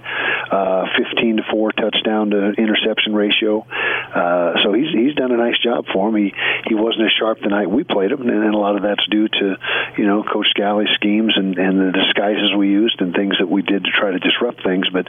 [0.50, 3.64] Uh, 15 to four touchdown to interception ratio.
[4.12, 6.16] Uh, so he's he's done a nice job for him.
[6.16, 6.34] He
[6.68, 9.28] he wasn't as sharp the night we played him, and a lot of that's due
[9.28, 9.56] to
[9.96, 13.62] you know Coach Scalley's schemes and and the disguises we used and things that we
[13.62, 14.88] did to try to disrupt things.
[14.92, 15.08] But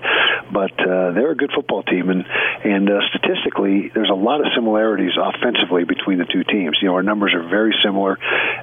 [0.51, 2.25] but uh, they're a good football team, and
[2.63, 6.77] and uh, statistically, there's a lot of similarities offensively between the two teams.
[6.81, 8.17] You know, our numbers are very similar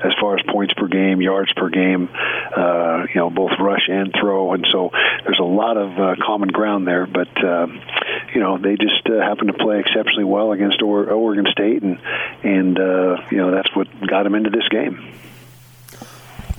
[0.05, 2.09] as far as points per game, yards per game.
[2.11, 4.90] Uh, you know, both rush and throw, and so
[5.25, 7.07] there's a lot of uh, common ground there.
[7.07, 7.66] But uh,
[8.35, 11.99] you know, they just uh, happen to play exceptionally well against Oregon State, and
[12.42, 15.12] and uh, you know that's what got them into this game.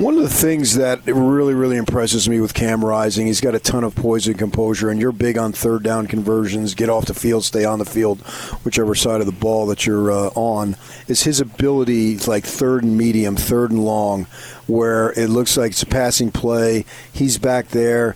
[0.02, 3.60] One of the things that really, really impresses me with Cam Rising, he's got a
[3.60, 7.14] ton of poise and composure, and you're big on third down conversions, get off the
[7.14, 8.20] field, stay on the field,
[8.66, 10.76] whichever side of the ball that you're uh, on,
[11.08, 14.24] is his ability, like third and medium, third and long,
[14.66, 16.84] where it looks like it's a passing play.
[17.14, 18.16] He's back there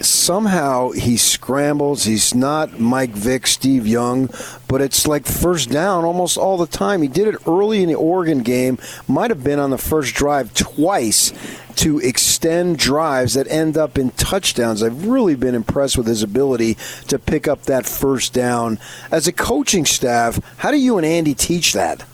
[0.00, 2.04] somehow he scrambles.
[2.04, 4.30] He's not Mike Vick, Steve Young,
[4.68, 7.02] but it's like first down almost all the time.
[7.02, 8.78] He did it early in the Oregon game,
[9.08, 11.32] might have been on the first drive twice
[11.76, 14.82] to extend drives that end up in touchdowns.
[14.82, 16.76] I've really been impressed with his ability
[17.08, 18.78] to pick up that first down.
[19.10, 22.04] As a coaching staff, how do you and Andy teach that?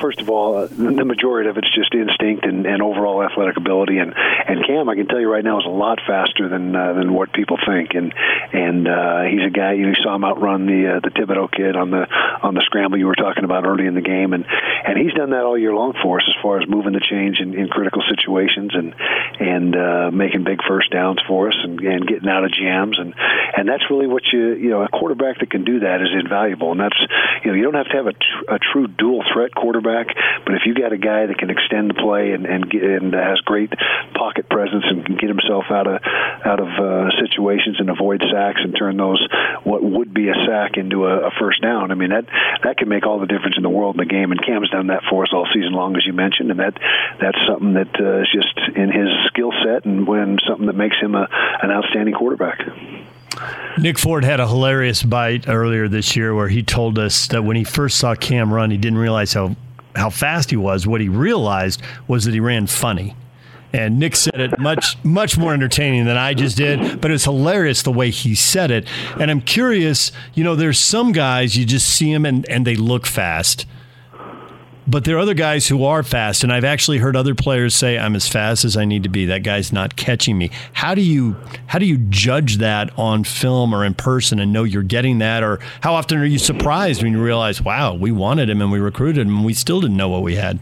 [0.00, 3.98] First of all, uh, the majority of it's just instinct and, and overall athletic ability.
[3.98, 6.92] And and Cam, I can tell you right now, is a lot faster than uh,
[6.94, 7.94] than what people think.
[7.94, 8.14] And
[8.52, 9.72] and uh, he's a guy.
[9.72, 12.06] You, know, you saw him outrun the uh, the Thibodeaux kid on the
[12.42, 15.30] on the scramble you were talking about early in the game, and and he's done
[15.30, 18.02] that all year long for us as far as moving the change in, in critical
[18.08, 18.94] situations and
[19.40, 22.98] and uh, making big first downs for us and, and getting out of jams.
[22.98, 23.14] And
[23.56, 26.72] and that's really what you you know a quarterback that can do that is invaluable.
[26.72, 27.00] And that's
[27.44, 29.87] you know you don't have to have a, tr- a true dual threat quarterback,
[30.44, 33.12] but if you got a guy that can extend the play and and, get, and
[33.14, 33.72] has great
[34.14, 36.00] pocket presence and can get himself out of
[36.44, 39.20] out of uh, situations and avoid sacks and turn those
[39.64, 41.90] what would be a sack into a, a first down.
[41.90, 42.26] I mean that
[42.64, 44.32] that can make all the difference in the world in the game.
[44.32, 46.74] And Cam's done that for us all season long, as you mentioned, and that
[47.20, 50.96] that's something that uh, is just in his skill set and when something that makes
[50.96, 51.28] him a,
[51.62, 52.60] an outstanding quarterback.
[53.78, 57.56] Nick Ford had a hilarious bite earlier this year where he told us that when
[57.56, 59.54] he first saw Cam run, he didn't realize how
[59.98, 60.86] how fast he was.
[60.86, 63.14] What he realized was that he ran funny.
[63.72, 67.82] And Nick said it much, much more entertaining than I just did, but it's hilarious
[67.82, 68.88] the way he said it.
[69.18, 72.76] And I'm curious, you know, there's some guys you just see them and, and they
[72.76, 73.66] look fast.
[74.90, 77.98] But there are other guys who are fast, and I've actually heard other players say,
[77.98, 80.50] "I'm as fast as I need to be." That guy's not catching me.
[80.72, 84.64] How do you how do you judge that on film or in person and know
[84.64, 85.42] you're getting that?
[85.42, 88.78] Or how often are you surprised when you realize, "Wow, we wanted him and we
[88.78, 90.58] recruited him, and we still didn't know what we had"?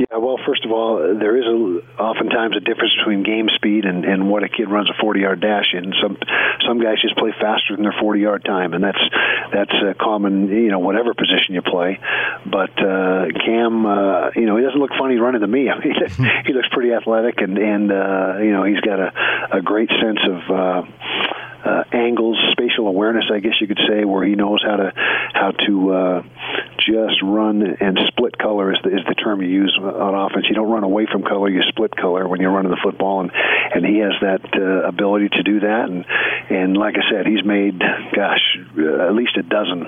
[0.00, 4.04] Yeah, well, first of all, there is a, oftentimes a difference between game speed and,
[4.04, 5.92] and what a kid runs a 40-yard dash in.
[6.00, 6.16] Some
[6.66, 9.02] some guys just play faster than their 40-yard time, and that's
[9.52, 11.98] that's a common, you know, whatever position you play.
[12.46, 15.68] But uh, Cam, uh, you know, he doesn't look funny running to me.
[15.70, 15.94] I mean,
[16.46, 20.20] he looks pretty athletic, and and uh, you know, he's got a a great sense
[20.22, 20.38] of.
[20.50, 20.82] Uh,
[21.64, 24.92] uh, angles, spatial awareness, I guess you could say, where he knows how to
[25.34, 26.22] how to uh,
[26.78, 30.46] just run and split color is the, is the term you use on offense.
[30.48, 33.30] You don't run away from color; you split color when you're running the football, and
[33.32, 35.88] and he has that uh, ability to do that.
[35.88, 36.04] And
[36.50, 38.44] and like I said, he's made, gosh,
[38.76, 39.86] uh, at least a dozen,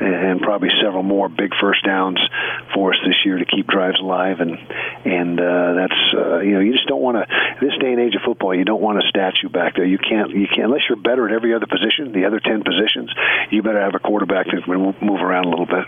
[0.00, 2.18] and probably several more big first downs
[2.72, 4.40] for us this year to keep drives alive.
[4.40, 4.56] And
[5.04, 7.26] and uh, that's uh, you know you just don't want to
[7.60, 8.54] this day and age of football.
[8.54, 9.84] You don't want a statue back there.
[9.84, 13.12] You can't you can't unless you're better at every other position, the other ten positions.
[13.50, 15.84] You better have a quarterback that can move around a little bit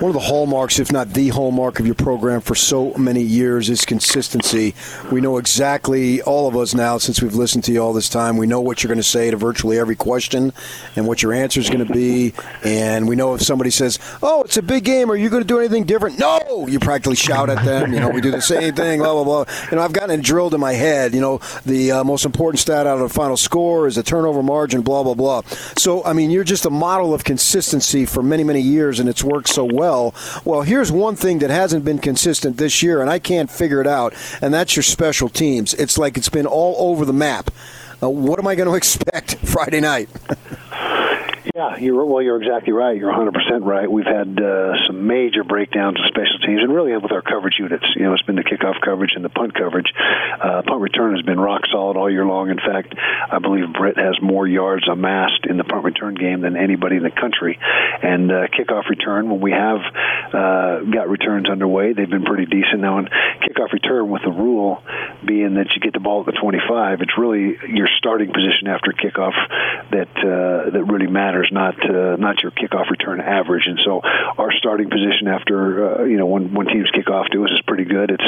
[0.00, 3.68] one of the hallmarks, if not the hallmark, of your program for so many years
[3.68, 4.72] is consistency.
[5.10, 8.36] We know exactly, all of us now, since we've listened to you all this time,
[8.36, 10.52] we know what you're going to say to virtually every question
[10.94, 12.32] and what your answer is going to be.
[12.62, 15.48] And we know if somebody says, Oh, it's a big game, are you going to
[15.48, 16.16] do anything different?
[16.16, 16.66] No!
[16.68, 17.92] You practically shout at them.
[17.92, 19.54] You know, we do the same thing, blah, blah, blah.
[19.70, 21.12] You know, I've gotten it drilled in my head.
[21.12, 24.44] You know, the uh, most important stat out of the final score is the turnover
[24.44, 25.42] margin, blah, blah, blah.
[25.76, 29.24] So, I mean, you're just a model of consistency for many, many years, and it's
[29.24, 30.14] worked so well well.
[30.44, 33.86] Well, here's one thing that hasn't been consistent this year, and I can't figure it
[33.86, 35.74] out, and that's your special teams.
[35.74, 37.50] It's like it's been all over the map.
[38.02, 40.08] Uh, what am I going to expect Friday night?
[41.58, 42.22] Yeah, you're well.
[42.22, 42.96] You're exactly right.
[42.96, 43.90] You're 100 percent right.
[43.90, 47.84] We've had uh, some major breakdowns in special teams, and really with our coverage units.
[47.96, 49.92] You know, it's been the kickoff coverage and the punt coverage.
[49.98, 52.50] Uh, punt return has been rock solid all year long.
[52.50, 56.54] In fact, I believe Britt has more yards amassed in the punt return game than
[56.54, 57.58] anybody in the country.
[57.58, 62.82] And uh, kickoff return, when we have uh, got returns underway, they've been pretty decent.
[62.82, 63.06] Now, in
[63.42, 64.80] kickoff return, with the rule
[65.26, 68.92] being that you get the ball at the 25, it's really your starting position after
[68.92, 69.34] kickoff
[69.90, 73.64] that uh, that really matters matters, not uh, not your kickoff return average.
[73.66, 77.44] And so our starting position after uh, you know when when teams kick off to
[77.44, 78.10] us is pretty good.
[78.10, 78.24] It's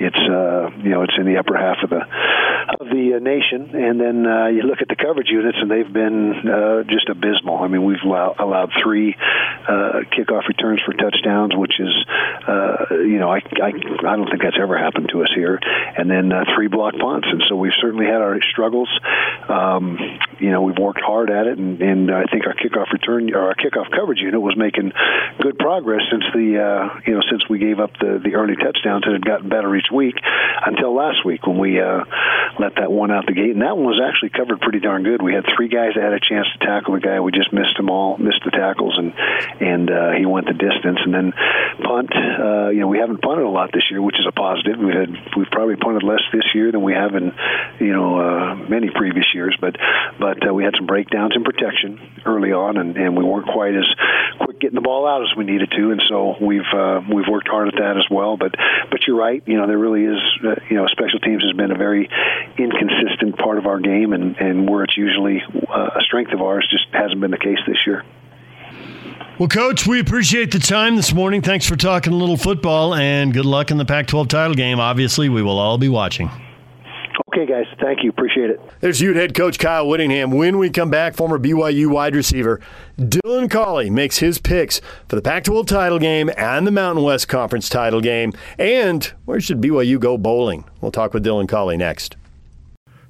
[0.00, 2.02] it's uh, you know it's in the upper half of the
[2.80, 5.92] of the uh, nation, and then uh, you look at the coverage units, and they've
[5.92, 7.58] been uh, just abysmal.
[7.58, 11.92] I mean, we've allow- allowed three uh, kickoff returns for touchdowns, which is,
[12.48, 16.10] uh, you know, I, I I don't think that's ever happened to us here, and
[16.10, 18.88] then uh, three block punts, and so we've certainly had our struggles.
[19.48, 19.98] Um,
[20.38, 23.48] you know, we've worked hard at it, and, and I think our kickoff return or
[23.48, 24.92] our kickoff coverage unit was making
[25.40, 29.04] good progress since the uh, you know since we gave up the the early touchdowns.
[29.06, 30.16] It had gotten better each week
[30.64, 32.04] until last week when we uh,
[32.58, 35.20] let that one out the gate, and that one was actually covered pretty darn good.
[35.20, 37.20] We had three guys that had a chance to tackle the guy.
[37.20, 39.12] We just missed them all, missed the tackles, and
[39.60, 40.98] and uh, he went the distance.
[41.04, 41.32] And then
[41.82, 44.78] punt, uh, you know, we haven't punted a lot this year, which is a positive.
[44.78, 47.34] We had we've probably punted less this year than we have in
[47.80, 49.76] you know uh, many previous years, but
[50.18, 53.74] but uh, we had some breakdowns in protection early on, and, and we weren't quite
[53.74, 53.86] as
[54.40, 57.48] quick getting the ball out as we needed to, and so we've uh, we've worked
[57.48, 58.36] hard at that as well.
[58.36, 58.54] But
[58.90, 61.70] but you're right, you know, there really is, uh, you know, special teams has been
[61.70, 62.08] a very
[62.56, 66.66] inconsistent part of our game, and and where it's usually uh, a strength of ours,
[66.70, 68.04] just hasn't been the case this year.
[69.38, 71.42] Well, Coach, we appreciate the time this morning.
[71.42, 74.78] Thanks for talking a little football, and good luck in the Pac 12 title game.
[74.78, 76.30] Obviously, we will all be watching.
[77.28, 78.60] Okay, guys, thank you, appreciate it.
[78.80, 80.30] There's Ute head coach Kyle Whittingham.
[80.30, 82.60] When we come back, former BYU wide receiver
[82.98, 87.28] Dylan Collie makes his picks for the Pac 12 title game and the Mountain West
[87.28, 88.32] Conference title game.
[88.58, 90.64] And where should BYU go bowling?
[90.80, 92.16] We'll talk with Dylan Collie next.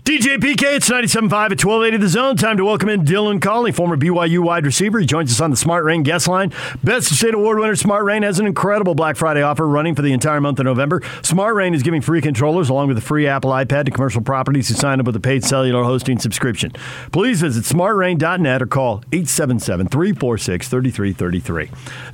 [0.04, 2.36] DJ PK, it's 97.5 at 1280 The Zone.
[2.36, 4.98] Time to welcome in Dylan Collie, former BYU wide receiver.
[4.98, 6.52] He joins us on the Smart Rain guest line.
[6.82, 10.02] Best of State Award winner Smart Rain has an incredible Black Friday offer running for
[10.02, 11.00] the entire month of November.
[11.22, 14.68] Smart Rain is giving free controllers along with a free Apple iPad to commercial properties
[14.68, 16.72] who sign up with a paid cellular hosting subscription.
[17.10, 21.70] Please visit smartrain.net or call 877 346 3333.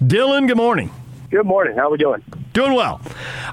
[0.06, 0.92] Dylan, good morning.
[1.30, 1.76] Good morning.
[1.76, 2.24] How are we doing?
[2.52, 3.00] Doing well.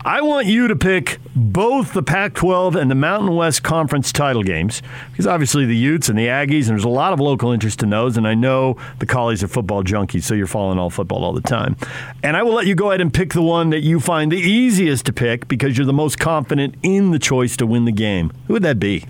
[0.04, 4.42] I want you to pick both the Pac 12 and the Mountain West Conference title
[4.42, 7.84] games because obviously the Utes and the Aggies, and there's a lot of local interest
[7.84, 8.18] in those.
[8.18, 11.42] And I know the Collies are football junkies, so you're following all football all the
[11.42, 11.78] time.
[12.24, 14.38] And I will let you go ahead and pick the one that you find the
[14.38, 18.32] easiest to pick because you're the most confident in the choice to win the game.
[18.48, 19.06] Who would that be?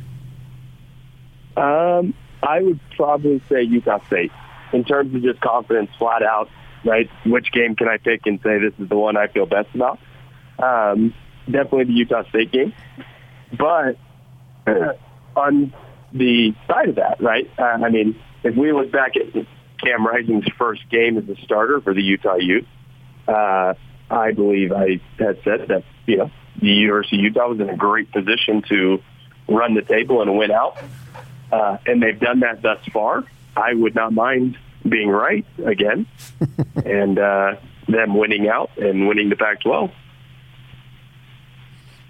[1.56, 4.34] Um, I would probably say Utah State
[4.74, 6.50] in terms of just confidence, flat out.
[6.86, 9.70] Right, which game can I pick and say this is the one I feel best
[9.74, 10.00] about?
[10.60, 11.14] Um,
[11.46, 12.74] definitely the Utah State game,
[13.58, 13.98] but
[15.36, 15.74] on
[16.14, 17.50] the side of that, right?
[17.58, 19.34] Uh, I mean, if we look back at
[19.84, 22.68] Cam Rising's first game as a starter for the Utah Utes,
[23.28, 23.74] uh,
[24.10, 27.78] I believe I had said that you know the University of Utah was in a
[27.78, 29.02] great position to
[29.48, 30.78] run the table and win out,
[31.52, 33.24] uh, and they've done that thus far.
[33.56, 34.58] I would not mind
[34.90, 36.08] being right again,
[36.86, 37.56] and uh,
[37.88, 39.92] them winning out and winning the Pac-12.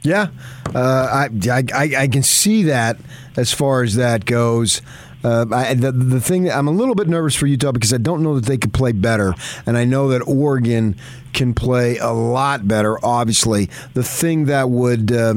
[0.04, 0.28] Yeah,
[0.74, 2.98] uh, I, I I can see that
[3.36, 4.82] as far as that goes.
[5.24, 8.22] Uh, I, the, the thing I'm a little bit nervous for Utah because I don't
[8.24, 9.34] know that they could play better,
[9.66, 10.96] and I know that Oregon
[11.34, 13.04] can play a lot better.
[13.04, 15.36] Obviously, the thing that would uh,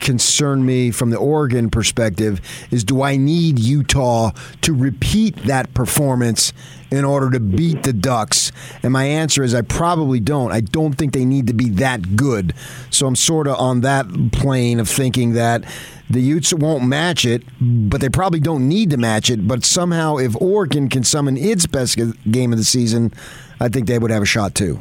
[0.00, 4.32] concern me from the Oregon perspective is do I need Utah
[4.62, 6.52] to repeat that performance
[6.90, 8.50] in order to beat the Ducks?
[8.82, 10.52] And my answer is I probably don't.
[10.52, 12.54] I don't think they need to be that good.
[12.90, 15.64] So I'm sort of on that plane of thinking that
[16.08, 19.46] the Utes won't match it, but they probably don't need to match it.
[19.46, 21.98] But somehow, if Oregon can summon its best
[22.30, 23.12] game of the season,
[23.60, 24.80] I think they would have a shot too.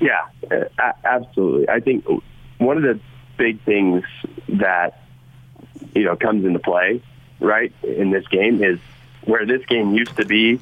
[0.00, 0.26] Yeah,
[1.04, 1.68] absolutely.
[1.68, 2.04] I think
[2.58, 2.98] one of the
[3.42, 4.04] big things
[4.48, 5.02] that
[5.96, 7.02] you know comes into play
[7.40, 8.78] right in this game is
[9.24, 10.60] where this game used to be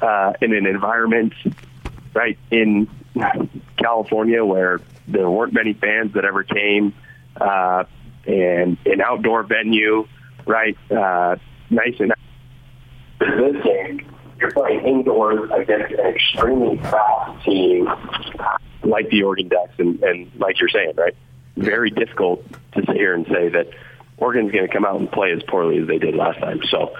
[0.00, 1.34] uh, in an environment
[2.14, 2.88] right in
[3.76, 6.94] California where there weren't many fans that ever came
[7.38, 7.84] uh,
[8.26, 10.08] and an outdoor venue
[10.46, 11.36] right uh,
[11.68, 12.14] nice and
[13.20, 14.06] this game
[14.40, 17.88] you're playing indoors against an extremely fast team.
[18.82, 21.14] Like the Oregon Ducks and, and like you're saying right
[21.56, 23.70] very difficult to sit here and say that
[24.16, 26.60] Oregon's going to come out and play as poorly as they did last time.
[26.70, 26.94] So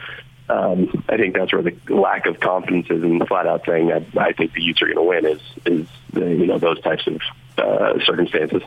[0.48, 3.88] um, I think that's where the lack of confidence is, and the flat out saying
[3.88, 7.06] that I think the Utes are going to win is is you know those types
[7.06, 7.20] of
[7.58, 8.62] uh, circumstances.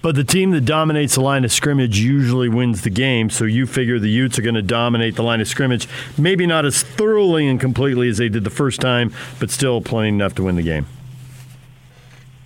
[0.00, 3.66] But the team that dominates the line of scrimmage usually wins the game, so you
[3.66, 5.86] figure the Utes are going to dominate the line of scrimmage.
[6.18, 10.08] Maybe not as thoroughly and completely as they did the first time, but still plenty
[10.08, 10.86] enough to win the game.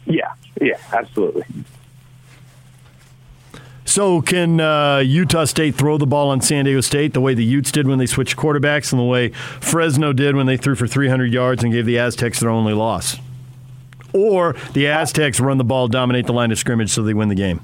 [0.04, 1.44] Yeah, yeah, absolutely.
[3.96, 7.42] So, can uh, Utah State throw the ball on San Diego State the way the
[7.42, 10.86] Utes did when they switched quarterbacks and the way Fresno did when they threw for
[10.86, 13.16] 300 yards and gave the Aztecs their only loss?
[14.12, 17.34] Or the Aztecs run the ball, dominate the line of scrimmage so they win the
[17.34, 17.62] game?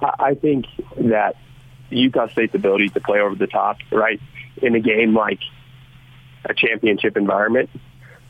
[0.00, 0.66] I think
[0.96, 1.36] that
[1.90, 4.20] Utah State's ability to play over the top, right,
[4.60, 5.38] in a game like
[6.44, 7.70] a championship environment,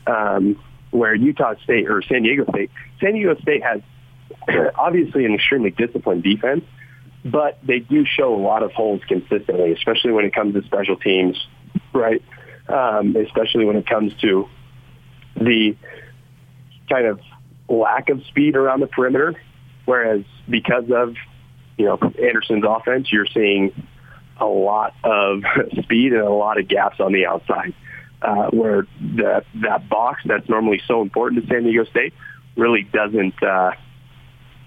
[0.05, 3.81] um, where Utah State or San Diego State, San Diego State has
[4.75, 6.63] obviously an extremely disciplined defense,
[7.25, 10.95] but they do show a lot of holes consistently, especially when it comes to special
[10.97, 11.37] teams,
[11.93, 12.21] right?
[12.67, 14.47] Um, especially when it comes to
[15.35, 15.75] the
[16.89, 17.19] kind of
[17.69, 19.35] lack of speed around the perimeter.
[19.85, 21.15] Whereas because of,
[21.77, 23.73] you know, Anderson's offense, you're seeing
[24.39, 25.43] a lot of
[25.83, 27.73] speed and a lot of gaps on the outside.
[28.21, 32.13] Uh, where the, that box that's normally so important to San Diego State
[32.55, 33.71] really doesn't uh,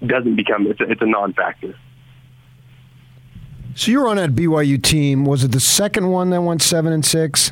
[0.05, 1.75] doesn't become it's a, it's a non-factor.
[3.75, 5.23] So you were on that BYU team.
[5.23, 7.51] Was it the second one that went seven and six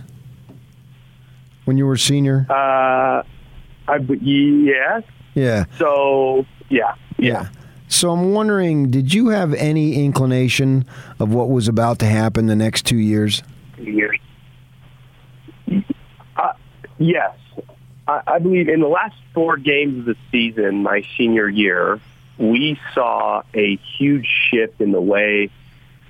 [1.66, 2.48] when you were a senior?
[2.50, 3.24] Uh,
[3.88, 5.04] I yes.
[5.36, 5.66] Yeah.
[5.78, 7.32] So yeah, yeah.
[7.32, 7.50] Yeah.
[7.88, 10.86] So I'm wondering, did you have any inclination
[11.20, 13.44] of what was about to happen the next two years?
[13.78, 14.20] Years.
[16.36, 16.54] Uh,
[16.98, 17.38] yes,
[18.08, 22.00] I, I believe in the last four games of the season, my senior year,
[22.38, 25.50] we saw a huge shift in the way,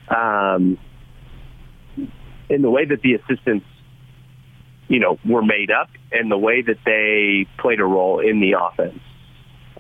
[0.10, 0.78] um,
[2.50, 3.66] in the way that the assistants,
[4.88, 8.54] you know, were made up, and the way that they played a role in the
[8.54, 9.00] offense.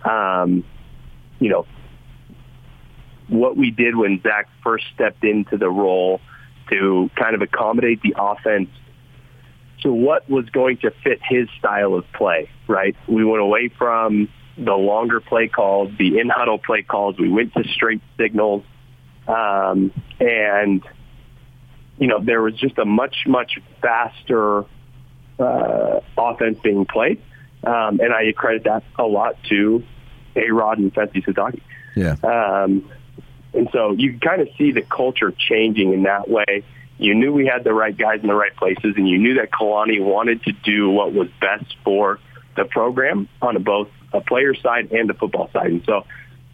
[0.03, 0.63] Um,
[1.39, 1.65] you know,
[3.27, 6.21] what we did when Zach first stepped into the role
[6.69, 8.69] to kind of accommodate the offense
[9.81, 12.95] to what was going to fit his style of play, right?
[13.07, 17.17] We went away from the longer play calls, the in huddle play calls.
[17.17, 18.63] We went to straight signals.
[19.27, 20.83] Um, and,
[21.97, 24.65] you know, there was just a much, much faster
[25.39, 27.21] uh, offense being played.
[27.63, 29.83] Um, and I credit that a lot to
[30.35, 31.61] A-Rod and Fesi Sitake.
[31.95, 32.15] Yeah.
[32.23, 32.89] Um,
[33.53, 36.63] and so you can kind of see the culture changing in that way.
[36.97, 39.51] You knew we had the right guys in the right places, and you knew that
[39.51, 42.19] Kalani wanted to do what was best for
[42.55, 45.67] the program on a, both a player side and the football side.
[45.67, 46.05] And so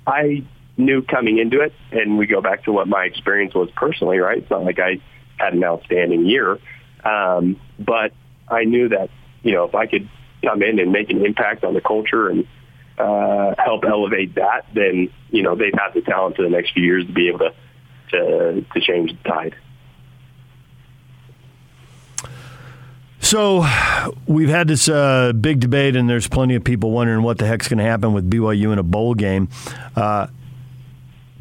[0.05, 0.43] I
[0.77, 4.39] knew coming into it, and we go back to what my experience was personally, right?
[4.39, 5.01] It's not like I
[5.37, 6.59] had an outstanding year,
[7.03, 8.13] um, but
[8.49, 9.09] I knew that,
[9.43, 10.09] you know, if I could
[10.43, 12.47] come in and make an impact on the culture and
[12.97, 16.83] uh, help elevate that, then, you know, they've had the talent for the next few
[16.83, 17.53] years to be able to,
[18.11, 19.55] to, to change the tide.
[23.31, 23.65] So
[24.27, 27.69] we've had this uh, big debate, and there's plenty of people wondering what the heck's
[27.69, 29.47] going to happen with BYU in a bowl game.
[29.95, 30.27] Uh,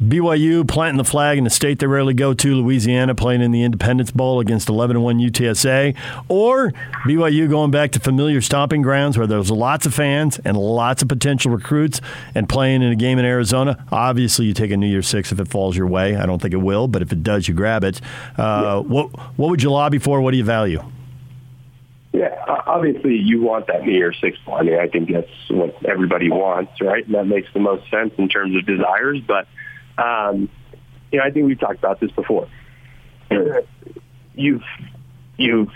[0.01, 3.63] BYU planting the flag in the state they rarely go to, Louisiana playing in the
[3.63, 5.93] Independence Bowl against 11 1 UTSA,
[6.29, 6.71] or
[7.03, 11.09] BYU going back to familiar stomping grounds where there's lots of fans and lots of
[11.09, 11.99] potential recruits
[12.33, 13.85] and playing in a game in Arizona.
[13.91, 16.15] Obviously, you take a New Year's Six if it falls your way.
[16.15, 17.99] I don't think it will, but if it does, you grab it.
[18.37, 20.21] Uh, what, what would you lobby for?
[20.21, 20.81] What do you value?
[22.13, 26.29] Yeah, obviously you want that New Year's Six I mean, I think that's what everybody
[26.29, 27.05] wants, right?
[27.05, 29.19] And that makes the most sense in terms of desires.
[29.25, 29.47] But
[29.97, 30.49] um,
[31.11, 32.49] you know, I think we've talked about this before.
[34.35, 34.63] You've
[35.37, 35.69] you've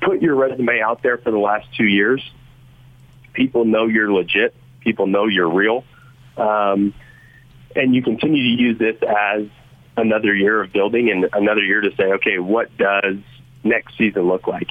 [0.00, 2.22] put your resume out there for the last two years.
[3.34, 4.54] People know you're legit.
[4.80, 5.84] People know you're real,
[6.36, 6.94] um,
[7.76, 9.46] and you continue to use this as
[9.96, 13.16] another year of building and another year to say, okay, what does
[13.62, 14.68] next season look like?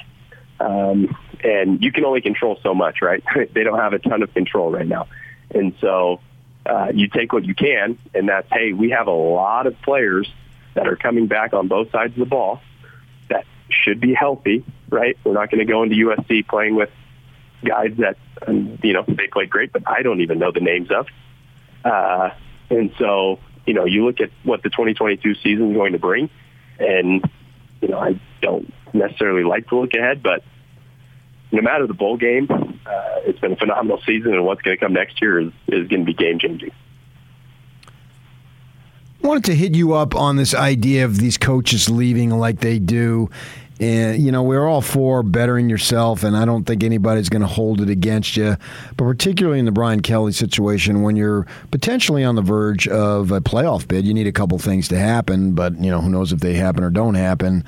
[0.61, 3.23] Um, and you can only control so much, right?
[3.53, 5.07] they don't have a ton of control right now.
[5.53, 6.21] And so
[6.65, 10.31] uh, you take what you can, and that's, hey, we have a lot of players
[10.75, 12.61] that are coming back on both sides of the ball
[13.29, 15.17] that should be healthy, right?
[15.23, 16.89] We're not going to go into USC playing with
[17.65, 20.89] guys that, um, you know, they played great, but I don't even know the names
[20.91, 21.07] of.
[21.83, 22.29] Uh,
[22.69, 26.29] and so, you know, you look at what the 2022 season is going to bring,
[26.79, 27.23] and,
[27.81, 30.43] you know, I don't necessarily like to look ahead, but
[31.51, 34.79] no matter the bowl game, uh, it's been a phenomenal season, and what's going to
[34.79, 36.71] come next year is, is going to be game changing.
[39.21, 43.29] Wanted to hit you up on this idea of these coaches leaving like they do.
[43.79, 47.47] And, you know, we're all for bettering yourself, and I don't think anybody's going to
[47.47, 48.55] hold it against you.
[48.95, 53.41] But particularly in the Brian Kelly situation, when you're potentially on the verge of a
[53.41, 56.41] playoff bid, you need a couple things to happen, but, you know, who knows if
[56.41, 57.63] they happen or don't happen.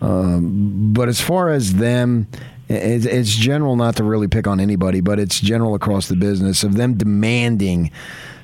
[0.00, 2.26] Um, but as far as them,
[2.72, 6.74] it's, general not to really pick on anybody, but it's general across the business of
[6.74, 7.90] them demanding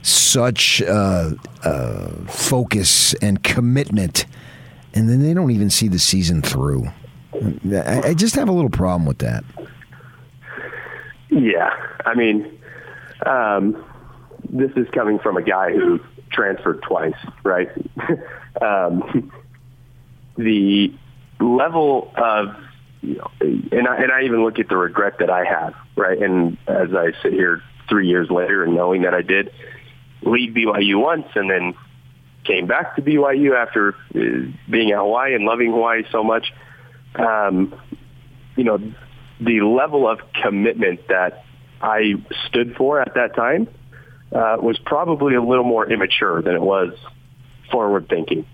[0.02, 1.32] such uh,
[1.64, 4.26] uh, focus and commitment,
[4.94, 6.88] and then they don't even see the season through.
[7.72, 9.44] I, I just have a little problem with that.
[11.30, 11.70] Yeah,
[12.04, 12.58] I mean,
[13.26, 13.84] um,
[14.48, 16.00] this is coming from a guy who
[16.30, 17.14] transferred twice,
[17.44, 17.70] right?
[18.62, 19.30] um,
[20.36, 20.94] the
[21.40, 22.56] level of
[23.02, 26.20] you know, and I, and I even look at the regret that I have, right?
[26.20, 29.52] And as I sit here three years later and knowing that I did
[30.22, 31.74] leave BYU once and then
[32.44, 36.52] came back to BYU after uh, being at Hawaii and loving Hawaii so much,
[37.14, 37.74] um,
[38.56, 38.78] you know,
[39.40, 41.44] the level of commitment that
[41.80, 42.14] I
[42.48, 43.68] stood for at that time
[44.32, 46.94] uh, was probably a little more immature than it was
[47.70, 48.46] forward thinking.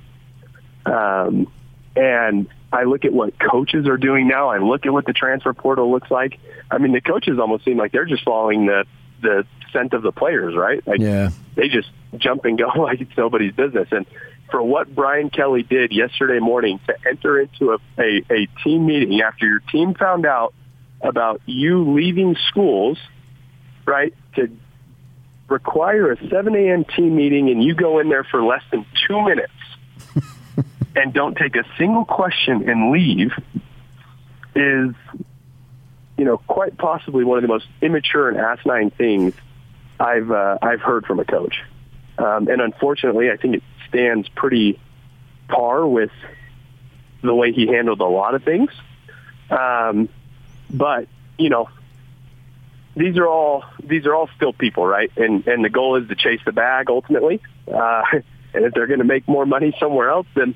[0.84, 1.51] Um,
[1.97, 4.49] and I look at what coaches are doing now.
[4.49, 6.38] I look at what the transfer portal looks like.
[6.70, 8.84] I mean, the coaches almost seem like they're just following the
[9.22, 10.84] the scent of the players, right?
[10.86, 11.30] Like Yeah.
[11.55, 13.88] they just jump and go like it's nobody's business.
[13.92, 14.07] And
[14.51, 19.20] for what Brian Kelly did yesterday morning to enter into a, a, a team meeting
[19.22, 20.53] after your team found out
[21.01, 22.99] about you leaving schools,
[23.86, 24.51] right, to
[25.49, 26.84] require a 7 a.m.
[26.84, 29.53] team meeting and you go in there for less than two minutes
[30.95, 33.32] and don't take a single question and leave
[34.55, 34.95] is,
[36.16, 39.34] you know, quite possibly one of the most immature and asinine things
[39.99, 41.57] I've uh, I've heard from a coach.
[42.18, 44.78] Um, and unfortunately, I think it stands pretty
[45.49, 46.11] par with
[47.22, 48.70] the way he handled a lot of things.
[49.51, 50.09] Um,
[50.70, 51.68] but you know,
[52.97, 55.11] these are all these are all still people, right?
[55.16, 57.40] And and the goal is to chase the bag ultimately.
[57.66, 58.03] Uh,
[58.55, 60.55] and if they're going to make more money somewhere else, then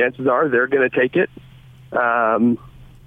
[0.00, 1.30] chances are they're going to take it.
[1.92, 2.58] Um,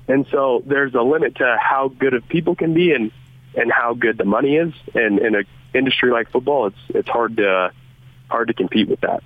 [0.07, 3.11] and so there's a limit to how good of people can be and
[3.55, 4.73] and how good the money is.
[4.93, 7.71] And in an industry like football, it's it's hard to
[8.29, 9.23] hard to compete with that.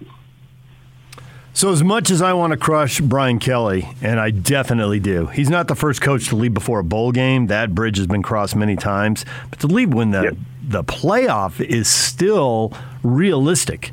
[1.55, 5.51] So, as much as I want to crush Brian Kelly, and I definitely do, he's
[5.51, 7.45] not the first coach to leave before a bowl game.
[7.45, 9.23] That bridge has been crossed many times.
[9.51, 10.37] But to leave when the, Yep.
[10.67, 13.91] the playoff is still realistic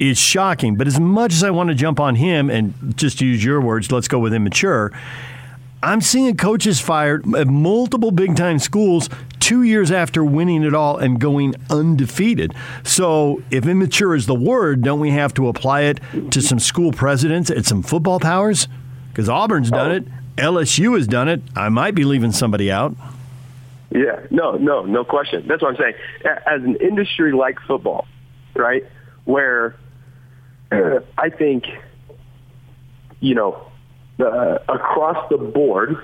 [0.00, 0.76] is shocking.
[0.76, 3.92] But as much as I want to jump on him and just use your words,
[3.92, 4.92] let's go with immature,
[5.82, 10.98] I'm seeing coaches fired at multiple big time schools two years after winning it all
[10.98, 12.54] and going undefeated.
[12.82, 16.00] So, if immature is the word, don't we have to apply it
[16.32, 18.68] to some school presidents and some football powers?
[19.10, 20.04] Because Auburn's done it,
[20.36, 21.42] LSU has done it.
[21.56, 22.94] I might be leaving somebody out.
[23.90, 25.46] Yeah, no, no, no question.
[25.48, 25.94] That's what I'm saying.
[26.46, 28.06] As an industry like football,
[28.54, 28.84] right,
[29.24, 29.74] where
[30.72, 31.64] I think,
[33.20, 33.70] you know,
[34.20, 35.96] uh, across the board,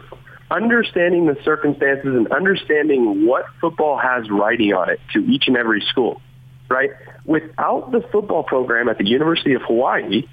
[0.51, 5.81] understanding the circumstances and understanding what football has writing on it to each and every
[5.83, 6.21] school,
[6.69, 6.91] right?
[7.25, 10.25] Without the football program at the University of Hawaii,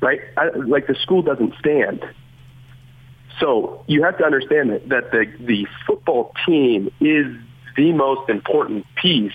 [0.00, 2.04] right, I, like the school doesn't stand.
[3.40, 7.26] So you have to understand that, that the, the football team is
[7.76, 9.32] the most important piece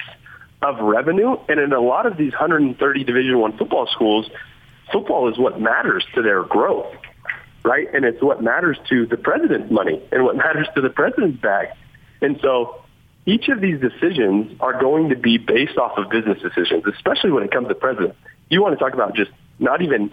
[0.61, 1.37] of revenue.
[1.47, 4.29] And in a lot of these 130 Division One football schools,
[4.91, 6.93] football is what matters to their growth,
[7.63, 7.87] right?
[7.93, 11.69] And it's what matters to the president's money and what matters to the president's bag.
[12.21, 12.81] And so
[13.25, 17.43] each of these decisions are going to be based off of business decisions, especially when
[17.43, 18.15] it comes to president.
[18.49, 20.11] You want to talk about just not even,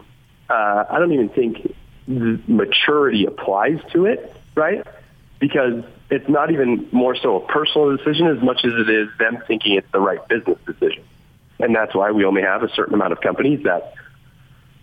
[0.51, 1.75] uh, I don't even think
[2.07, 4.87] maturity applies to it, right?
[5.39, 9.43] Because it's not even more so a personal decision as much as it is them
[9.47, 11.05] thinking it's the right business decision.
[11.59, 13.95] And that's why we only have a certain amount of companies that,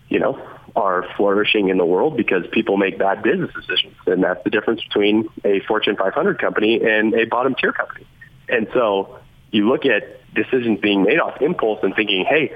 [0.09, 0.41] you know,
[0.75, 3.95] are flourishing in the world because people make bad business decisions.
[4.07, 8.07] And that's the difference between a Fortune 500 company and a bottom tier company.
[8.49, 9.19] And so
[9.51, 12.53] you look at decisions being made off impulse and thinking, hey,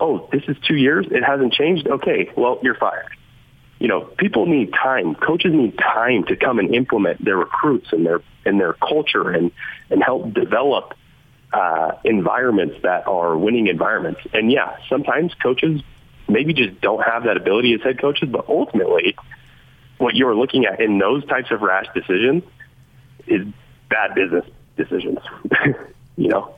[0.00, 1.06] oh, this is two years.
[1.10, 1.86] It hasn't changed.
[1.86, 3.10] Okay, well, you're fired.
[3.80, 5.14] You know, people need time.
[5.16, 9.50] Coaches need time to come and implement their recruits and their and their culture and
[9.90, 10.94] and help develop
[11.52, 14.20] uh, environments that are winning environments.
[14.34, 15.80] And yeah, sometimes coaches
[16.28, 19.16] maybe just don't have that ability as head coaches, but ultimately,
[19.98, 22.44] what you're looking at in those types of rash decisions
[23.26, 23.46] is
[23.88, 24.44] bad business
[24.76, 25.18] decisions.
[26.16, 26.54] you know,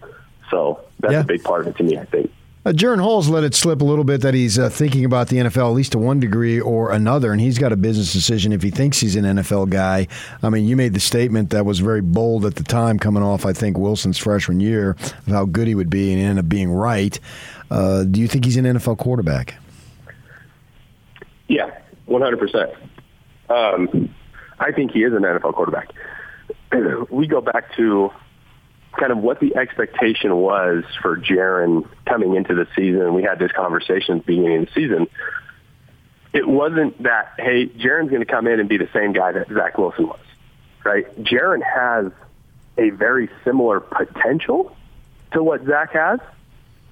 [0.51, 1.21] so that's Yeah.
[1.21, 1.97] a big part of it to me.
[1.97, 2.33] I think.
[2.65, 5.39] Uh, Jaren Hall's let it slip a little bit that he's uh, thinking about the
[5.39, 8.63] NFL at least to one degree or another, and he's got a business decision if
[8.63, 10.07] he thinks he's an NFL guy.
[10.45, 13.45] I mean, you made the statement that was very bold at the time, coming off,
[13.45, 16.71] I think, Wilson's freshman year, of how good he would be, and ended up being
[16.71, 17.19] right.
[17.69, 19.57] Uh, do you think he's an NFL quarterback?
[21.49, 21.69] Yeah,
[22.07, 22.71] one hundred percent.
[23.51, 24.15] Um,
[24.61, 25.91] I think he is an NFL quarterback.
[27.11, 28.11] we go back to
[28.99, 33.15] kind of what the expectation was for Jaren coming into the season.
[33.15, 35.09] We had this conversation at the beginning of the season.
[36.33, 39.49] It wasn't that, hey, Jaren's going to come in and be the same guy that
[39.49, 40.21] Zach Wilson was,
[40.85, 41.07] right?
[41.23, 42.13] Jaron has
[42.79, 44.75] a very similar potential
[45.33, 46.21] to what Zach has.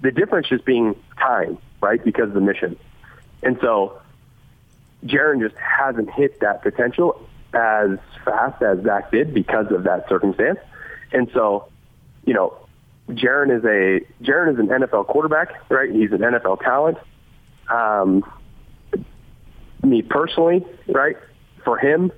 [0.03, 2.03] The difference just being time, right?
[2.03, 2.78] Because of the mission.
[3.42, 4.01] And so
[5.05, 10.59] Jaren just hasn't hit that potential as fast as Zach did because of that circumstance.
[11.12, 11.68] And so,
[12.25, 12.57] you know,
[13.09, 15.91] Jaren is a Jaren is an NFL quarterback, right?
[15.91, 16.99] He's an NFL talent.
[17.68, 18.25] Um,
[19.83, 21.16] me personally, right?
[21.64, 22.12] For him,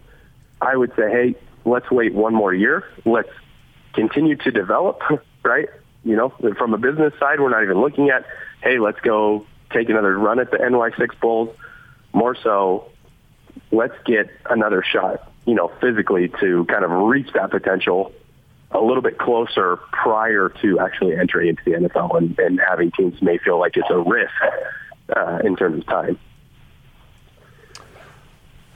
[0.61, 1.35] I would say, hey,
[1.65, 2.85] let's wait one more year.
[3.05, 3.31] Let's
[3.95, 5.01] continue to develop,
[5.45, 5.69] right?
[6.05, 8.25] You know, from a business side, we're not even looking at,
[8.63, 11.55] hey, let's go take another run at the NY6 Bowls.
[12.13, 12.91] More so,
[13.71, 18.13] let's get another shot, you know, physically to kind of reach that potential
[18.75, 23.21] a little bit closer prior to actually entering into the NFL and, and having teams
[23.21, 24.33] may feel like it's a risk
[25.15, 26.19] uh, in terms of time.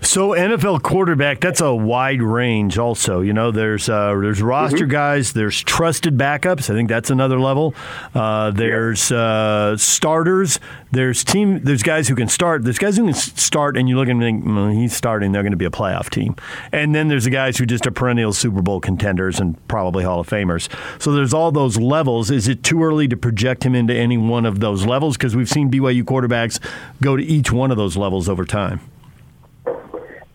[0.07, 2.79] So NFL quarterback, that's a wide range.
[2.79, 4.91] Also, you know, there's uh, there's roster mm-hmm.
[4.91, 6.71] guys, there's trusted backups.
[6.71, 7.75] I think that's another level.
[8.15, 10.61] Uh, there's uh, starters.
[10.93, 11.61] There's team.
[11.65, 12.63] There's guys who can start.
[12.63, 15.33] There's guys who can start, and you look and think well, he's starting.
[15.33, 16.37] They're going to be a playoff team.
[16.71, 20.21] And then there's the guys who just are perennial Super Bowl contenders and probably Hall
[20.21, 20.73] of Famers.
[21.03, 22.31] So there's all those levels.
[22.31, 25.17] Is it too early to project him into any one of those levels?
[25.17, 26.61] Because we've seen BYU quarterbacks
[27.03, 28.81] go to each one of those levels over time.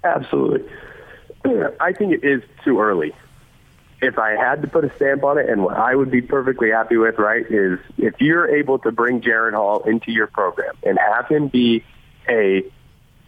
[0.04, 0.70] Absolutely.
[1.80, 3.14] I think it is too early.
[4.02, 6.72] If I had to put a stamp on it, and what I would be perfectly
[6.72, 10.98] happy with, right, is if you're able to bring Jaren Hall into your program and
[10.98, 11.84] have him be
[12.28, 12.64] a,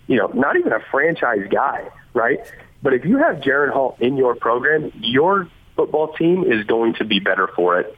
[0.08, 2.40] you know, not even a franchise guy, right?
[2.82, 7.06] But if you have Jaren Hall in your program, your football team is going to
[7.06, 7.96] be better for it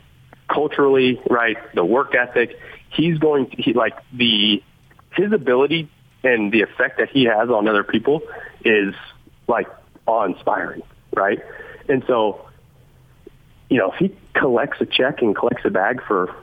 [0.53, 1.57] culturally, right?
[1.73, 2.59] The work ethic.
[2.89, 4.61] He's going to, he, like the,
[5.11, 5.89] his ability
[6.23, 8.21] and the effect that he has on other people
[8.65, 8.93] is
[9.47, 9.67] like
[10.05, 10.81] awe-inspiring,
[11.15, 11.39] right?
[11.87, 12.47] And so,
[13.69, 16.35] you know, if he collects a check and collects a bag for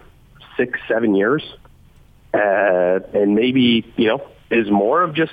[0.57, 1.43] six, seven years,
[2.33, 5.33] uh, and maybe you know is more of just,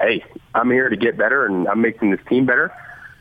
[0.00, 0.24] hey,
[0.54, 2.72] I'm here to get better and I'm making this team better.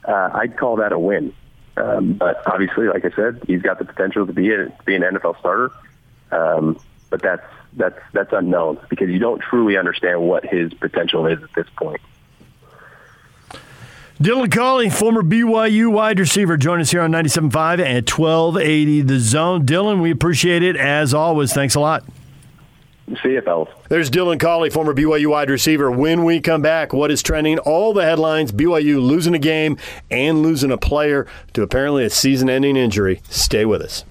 [0.08, 1.34] Uh, I'd call that a win.
[1.78, 4.96] Um, but obviously, like I said, he's got the potential to be a, to be
[4.96, 5.72] an NFL starter.
[6.32, 6.80] Um,
[7.10, 11.54] but that's that's that's unknown because you don't truly understand what his potential is at
[11.56, 12.02] this point.
[14.20, 19.66] Dylan Collie, former BYU wide receiver, join us here on 97.5 and 1280 The Zone.
[19.66, 21.52] Dylan, we appreciate it as always.
[21.52, 22.06] Thanks a lot.
[23.22, 23.68] See you, fellas.
[23.90, 25.92] There's Dylan Collie, former BYU wide receiver.
[25.92, 27.60] When we come back, what is trending?
[27.60, 29.78] All the headlines BYU losing a game
[30.10, 33.22] and losing a player to apparently a season ending injury.
[33.30, 34.06] Stay with us.